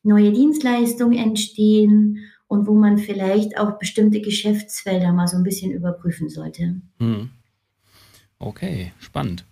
neue 0.03 0.31
Dienstleistungen 0.31 1.17
entstehen 1.17 2.19
und 2.47 2.67
wo 2.67 2.73
man 2.73 2.97
vielleicht 2.97 3.57
auch 3.57 3.77
bestimmte 3.79 4.21
Geschäftsfelder 4.21 5.13
mal 5.13 5.27
so 5.27 5.37
ein 5.37 5.43
bisschen 5.43 5.71
überprüfen 5.71 6.29
sollte. 6.29 6.81
Hm. 6.99 7.29
Okay, 8.39 8.91
spannend. 8.99 9.45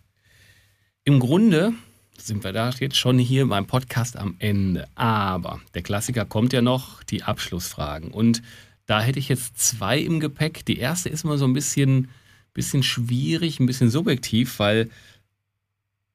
Im 1.03 1.19
Grunde 1.19 1.73
sind 2.17 2.43
wir 2.43 2.53
da 2.53 2.69
jetzt 2.69 2.97
schon 2.97 3.19
hier 3.19 3.47
beim 3.47 3.65
Podcast 3.65 4.17
am 4.17 4.35
Ende. 4.39 4.87
Aber 4.95 5.61
der 5.73 5.81
Klassiker 5.81 6.25
kommt 6.25 6.53
ja 6.53 6.61
noch, 6.61 7.03
die 7.03 7.23
Abschlussfragen. 7.23 8.11
Und 8.11 8.41
da 8.85 9.01
hätte 9.01 9.19
ich 9.19 9.29
jetzt 9.29 9.59
zwei 9.59 9.99
im 9.99 10.19
Gepäck. 10.19 10.65
Die 10.65 10.77
erste 10.77 11.09
ist 11.09 11.23
mal 11.23 11.37
so 11.37 11.45
ein 11.45 11.53
bisschen, 11.53 12.09
bisschen 12.53 12.83
schwierig, 12.83 13.59
ein 13.59 13.65
bisschen 13.65 13.89
subjektiv, 13.89 14.59
weil 14.59 14.89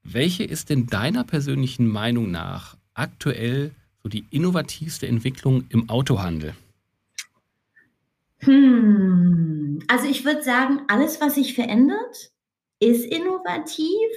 welche 0.02 0.44
ist 0.44 0.70
denn 0.70 0.86
deiner 0.86 1.24
persönlichen 1.24 1.86
Meinung 1.86 2.30
nach 2.30 2.76
aktuell 2.94 3.72
so 4.02 4.08
die 4.08 4.24
innovativste 4.30 5.06
Entwicklung 5.06 5.64
im 5.68 5.88
Autohandel? 5.90 6.54
Hm. 8.38 9.82
Also 9.88 10.06
ich 10.06 10.24
würde 10.24 10.42
sagen, 10.42 10.80
alles, 10.88 11.20
was 11.20 11.34
sich 11.34 11.54
verändert, 11.54 12.30
ist 12.80 13.04
innovativ. 13.04 14.10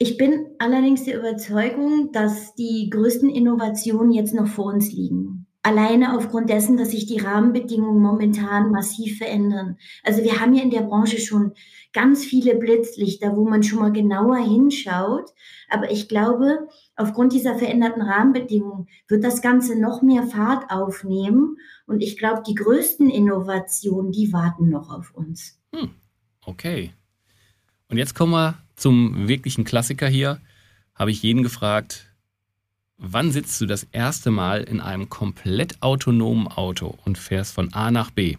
Ich 0.00 0.16
bin 0.16 0.46
allerdings 0.60 1.04
der 1.04 1.18
Überzeugung, 1.18 2.12
dass 2.12 2.54
die 2.54 2.88
größten 2.88 3.30
Innovationen 3.30 4.12
jetzt 4.12 4.32
noch 4.32 4.46
vor 4.46 4.66
uns 4.66 4.92
liegen. 4.92 5.48
Alleine 5.64 6.16
aufgrund 6.16 6.48
dessen, 6.48 6.76
dass 6.76 6.92
sich 6.92 7.06
die 7.06 7.18
Rahmenbedingungen 7.18 8.00
momentan 8.00 8.70
massiv 8.70 9.18
verändern. 9.18 9.76
Also 10.04 10.22
wir 10.22 10.40
haben 10.40 10.54
ja 10.54 10.62
in 10.62 10.70
der 10.70 10.82
Branche 10.82 11.18
schon 11.18 11.52
ganz 11.92 12.24
viele 12.24 12.54
Blitzlichter, 12.54 13.36
wo 13.36 13.44
man 13.44 13.64
schon 13.64 13.80
mal 13.80 13.90
genauer 13.90 14.36
hinschaut. 14.36 15.30
Aber 15.68 15.90
ich 15.90 16.08
glaube, 16.08 16.68
aufgrund 16.94 17.32
dieser 17.32 17.58
veränderten 17.58 18.00
Rahmenbedingungen 18.00 18.86
wird 19.08 19.24
das 19.24 19.42
Ganze 19.42 19.78
noch 19.78 20.00
mehr 20.00 20.22
Fahrt 20.22 20.70
aufnehmen. 20.70 21.56
Und 21.88 22.02
ich 22.02 22.16
glaube, 22.16 22.44
die 22.46 22.54
größten 22.54 23.10
Innovationen, 23.10 24.12
die 24.12 24.32
warten 24.32 24.70
noch 24.70 24.90
auf 24.90 25.12
uns. 25.12 25.60
Hm. 25.74 25.90
Okay. 26.46 26.92
Und 27.90 27.96
jetzt 27.96 28.14
kommen 28.14 28.32
wir 28.32 28.54
zum 28.76 29.28
wirklichen 29.28 29.64
Klassiker 29.64 30.08
hier. 30.08 30.40
Habe 30.94 31.10
ich 31.10 31.22
jeden 31.22 31.42
gefragt, 31.42 32.12
wann 32.98 33.30
sitzt 33.30 33.60
du 33.60 33.66
das 33.66 33.86
erste 33.92 34.30
Mal 34.30 34.62
in 34.62 34.80
einem 34.80 35.08
komplett 35.08 35.82
autonomen 35.82 36.48
Auto 36.48 36.98
und 37.04 37.16
fährst 37.16 37.54
von 37.54 37.72
A 37.72 37.90
nach 37.90 38.10
B 38.10 38.36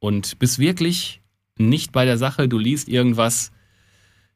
und 0.00 0.38
bist 0.38 0.58
wirklich 0.58 1.20
nicht 1.56 1.92
bei 1.92 2.04
der 2.04 2.18
Sache, 2.18 2.48
du 2.48 2.58
liest 2.58 2.88
irgendwas. 2.88 3.52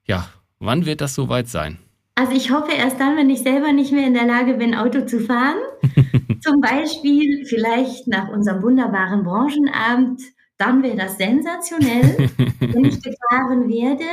Ja, 0.05 0.29
wann 0.59 0.87
wird 0.87 1.01
das 1.01 1.15
soweit 1.15 1.49
sein? 1.49 1.79
Also 2.17 2.33
ich 2.33 2.53
hoffe 2.53 2.73
erst 2.73 3.01
dann, 3.01 3.17
wenn 3.17 3.31
ich 3.31 3.41
selber 3.41 3.73
nicht 3.73 3.91
mehr 3.91 4.07
in 4.07 4.15
der 4.15 4.27
Lage 4.27 4.55
bin, 4.55 4.75
Auto 4.75 5.05
zu 5.05 5.19
fahren. 5.21 5.57
Zum 6.43 6.61
Beispiel 6.61 7.45
vielleicht 7.47 8.07
nach 8.07 8.29
unserem 8.29 8.63
wunderbaren 8.63 9.25
Branchenabend. 9.25 10.21
Dann 10.57 10.83
wäre 10.83 10.97
das 10.97 11.17
sensationell, 11.17 12.31
wenn 12.61 12.85
ich 12.85 13.03
gefahren 13.03 13.69
werde. 13.69 14.05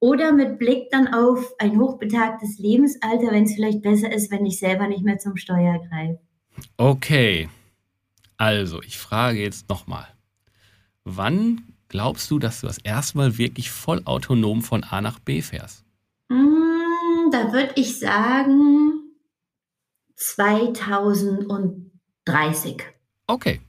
Oder 0.00 0.32
mit 0.32 0.58
Blick 0.58 0.90
dann 0.90 1.14
auf 1.14 1.54
ein 1.58 1.80
hochbetagtes 1.80 2.58
Lebensalter, 2.58 3.30
wenn 3.30 3.44
es 3.44 3.54
vielleicht 3.54 3.80
besser 3.80 4.12
ist, 4.12 4.30
wenn 4.30 4.44
ich 4.44 4.58
selber 4.58 4.86
nicht 4.86 5.02
mehr 5.02 5.18
zum 5.18 5.36
Steuer 5.36 5.80
greife. 5.88 6.18
Okay. 6.76 7.48
Also, 8.36 8.82
ich 8.82 8.98
frage 8.98 9.40
jetzt 9.40 9.70
nochmal. 9.70 10.06
Wann 11.04 11.62
glaubst 11.88 12.30
du, 12.30 12.38
dass 12.38 12.60
du 12.60 12.66
das 12.66 12.76
erste 12.78 13.16
Mal 13.16 13.38
wirklich 13.38 13.70
vollautonom 13.70 14.60
von 14.62 14.84
A 14.84 15.00
nach 15.00 15.18
B 15.20 15.40
fährst? 15.40 15.84
Mm, 16.28 17.30
da 17.30 17.50
würde 17.52 17.72
ich 17.76 17.98
sagen 17.98 19.00
2030. 20.16 22.82
Okay, 23.26 23.60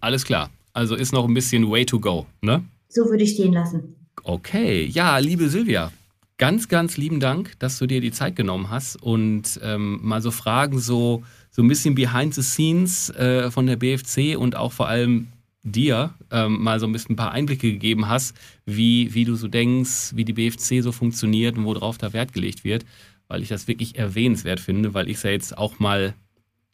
alles 0.00 0.24
klar. 0.24 0.50
Also 0.72 0.94
ist 0.94 1.12
noch 1.12 1.26
ein 1.26 1.34
bisschen 1.34 1.70
way 1.70 1.84
to 1.84 2.00
go, 2.00 2.26
ne? 2.42 2.62
So 2.88 3.04
würde 3.06 3.24
ich 3.24 3.32
stehen 3.32 3.52
lassen. 3.52 3.96
Okay, 4.22 4.84
ja, 4.84 5.18
liebe 5.18 5.48
Silvia, 5.48 5.92
ganz, 6.38 6.68
ganz 6.68 6.96
lieben 6.96 7.20
Dank, 7.20 7.58
dass 7.58 7.78
du 7.78 7.86
dir 7.86 8.00
die 8.00 8.12
Zeit 8.12 8.36
genommen 8.36 8.70
hast 8.70 8.96
und 8.96 9.60
ähm, 9.62 10.00
mal 10.02 10.20
so 10.20 10.30
Fragen 10.30 10.78
so, 10.78 11.22
so 11.50 11.62
ein 11.62 11.68
bisschen 11.68 11.94
behind 11.94 12.34
the 12.34 12.42
scenes 12.42 13.10
äh, 13.10 13.50
von 13.50 13.66
der 13.66 13.76
BFC 13.76 14.36
und 14.36 14.56
auch 14.56 14.72
vor 14.72 14.88
allem 14.88 15.28
dir 15.62 16.14
ähm, 16.30 16.62
mal 16.62 16.80
so 16.80 16.86
ein 16.86 16.92
bisschen 16.92 17.12
ein 17.12 17.16
paar 17.16 17.32
Einblicke 17.32 17.70
gegeben 17.70 18.08
hast, 18.08 18.34
wie, 18.64 19.12
wie 19.14 19.24
du 19.24 19.34
so 19.36 19.48
denkst, 19.48 20.14
wie 20.14 20.24
die 20.24 20.32
BFC 20.32 20.82
so 20.82 20.92
funktioniert 20.92 21.56
und 21.56 21.64
worauf 21.64 21.98
da 21.98 22.12
Wert 22.12 22.32
gelegt 22.32 22.64
wird, 22.64 22.84
weil 23.28 23.42
ich 23.42 23.48
das 23.48 23.68
wirklich 23.68 23.96
erwähnenswert 23.98 24.60
finde, 24.60 24.94
weil 24.94 25.08
ich 25.08 25.18
es 25.18 25.22
ja 25.22 25.30
jetzt 25.30 25.56
auch 25.56 25.78
mal 25.78 26.14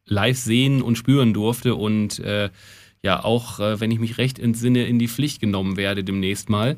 live 0.05 0.39
sehen 0.39 0.83
und 0.83 0.97
spüren 0.97 1.35
durfte 1.35 1.75
und 1.75 2.21
äh, 2.21 2.51
ja 3.07 3.25
auch, 3.25 3.61
äh, 3.61 3.81
wenn 3.81 3.91
ich 3.91 3.99
mich 3.99 4.19
recht 4.19 4.39
entsinne, 4.39 4.87
in 4.87 4.99
die 4.99 5.09
Pflicht 5.09 5.41
genommen 5.41 5.77
werde 5.77 6.05
demnächst 6.05 6.51
mal. 6.51 6.77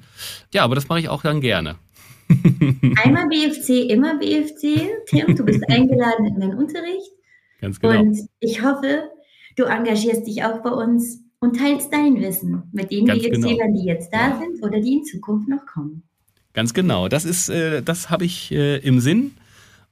Ja, 0.53 0.63
aber 0.63 0.75
das 0.75 0.89
mache 0.89 1.01
ich 1.01 1.09
auch 1.09 1.23
dann 1.23 1.41
gerne. 1.41 1.77
Einmal 3.03 3.27
BFC, 3.29 3.91
immer 3.91 4.19
BFC. 4.19 4.87
Tim, 5.07 5.35
du 5.35 5.45
bist 5.45 5.65
eingeladen 5.69 6.27
in 6.27 6.39
meinen 6.39 6.59
Unterricht. 6.59 7.11
Ganz 7.61 7.81
genau. 7.81 8.01
Und 8.01 8.19
ich 8.41 8.63
hoffe, 8.63 9.11
du 9.57 9.65
engagierst 9.65 10.27
dich 10.27 10.45
auch 10.45 10.63
bei 10.63 10.71
uns 10.71 11.23
und 11.41 11.57
teilst 11.57 11.93
dein 11.93 12.21
Wissen 12.21 12.65
mit 12.73 12.91
den 12.91 13.07
BFC-Lern, 13.07 13.41
genau. 13.41 13.81
die 13.81 13.87
jetzt 13.87 14.13
da 14.13 14.31
ja. 14.31 14.39
sind 14.39 14.63
oder 14.63 14.81
die 14.81 14.95
in 14.95 15.05
Zukunft 15.05 15.49
noch 15.49 15.65
kommen. 15.67 16.03
Ganz 16.53 16.75
genau. 16.75 17.09
Das 17.09 17.25
ist, 17.25 17.49
äh, 17.49 17.83
das 17.83 18.11
habe 18.11 18.25
ich 18.25 18.53
äh, 18.53 18.79
im 18.79 19.01
Sinn. 19.01 19.33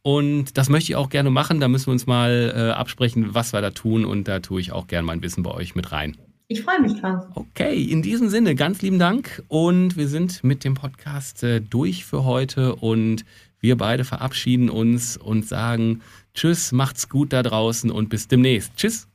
Und 0.03 0.57
das 0.57 0.69
möchte 0.69 0.93
ich 0.93 0.97
auch 0.97 1.09
gerne 1.09 1.31
machen. 1.31 1.59
Da 1.59 1.67
müssen 1.67 1.87
wir 1.87 1.93
uns 1.93 2.07
mal 2.07 2.53
äh, 2.55 2.71
absprechen, 2.71 3.35
was 3.35 3.53
wir 3.53 3.61
da 3.61 3.71
tun. 3.71 4.05
Und 4.05 4.29
da 4.29 4.39
tue 4.39 4.61
ich 4.61 4.71
auch 4.71 4.87
gerne 4.87 5.05
mein 5.05 5.23
Wissen 5.23 5.43
bei 5.43 5.51
euch 5.51 5.75
mit 5.75 5.91
rein. 5.91 6.17
Ich 6.49 6.63
freue 6.63 6.81
mich 6.81 7.01
drauf. 7.01 7.25
Okay, 7.35 7.83
in 7.83 8.03
diesem 8.03 8.29
Sinne, 8.29 8.55
ganz 8.55 8.81
lieben 8.81 9.01
Dank. 9.01 9.43
Und 9.49 9.97
wir 9.97 10.07
sind 10.07 10.45
mit 10.45 10.63
dem 10.63 10.75
Podcast 10.75 11.43
äh, 11.43 11.61
durch 11.61 12.05
für 12.05 12.25
heute. 12.25 12.77
Und 12.77 13.25
wir 13.59 13.77
beide 13.77 14.05
verabschieden 14.05 14.71
uns 14.71 15.17
und 15.17 15.47
sagen 15.47 16.03
Tschüss, 16.35 16.71
macht's 16.71 17.09
gut 17.09 17.33
da 17.33 17.43
draußen 17.43 17.91
und 17.91 18.11
bis 18.11 18.29
demnächst. 18.29 18.77
Tschüss. 18.77 19.09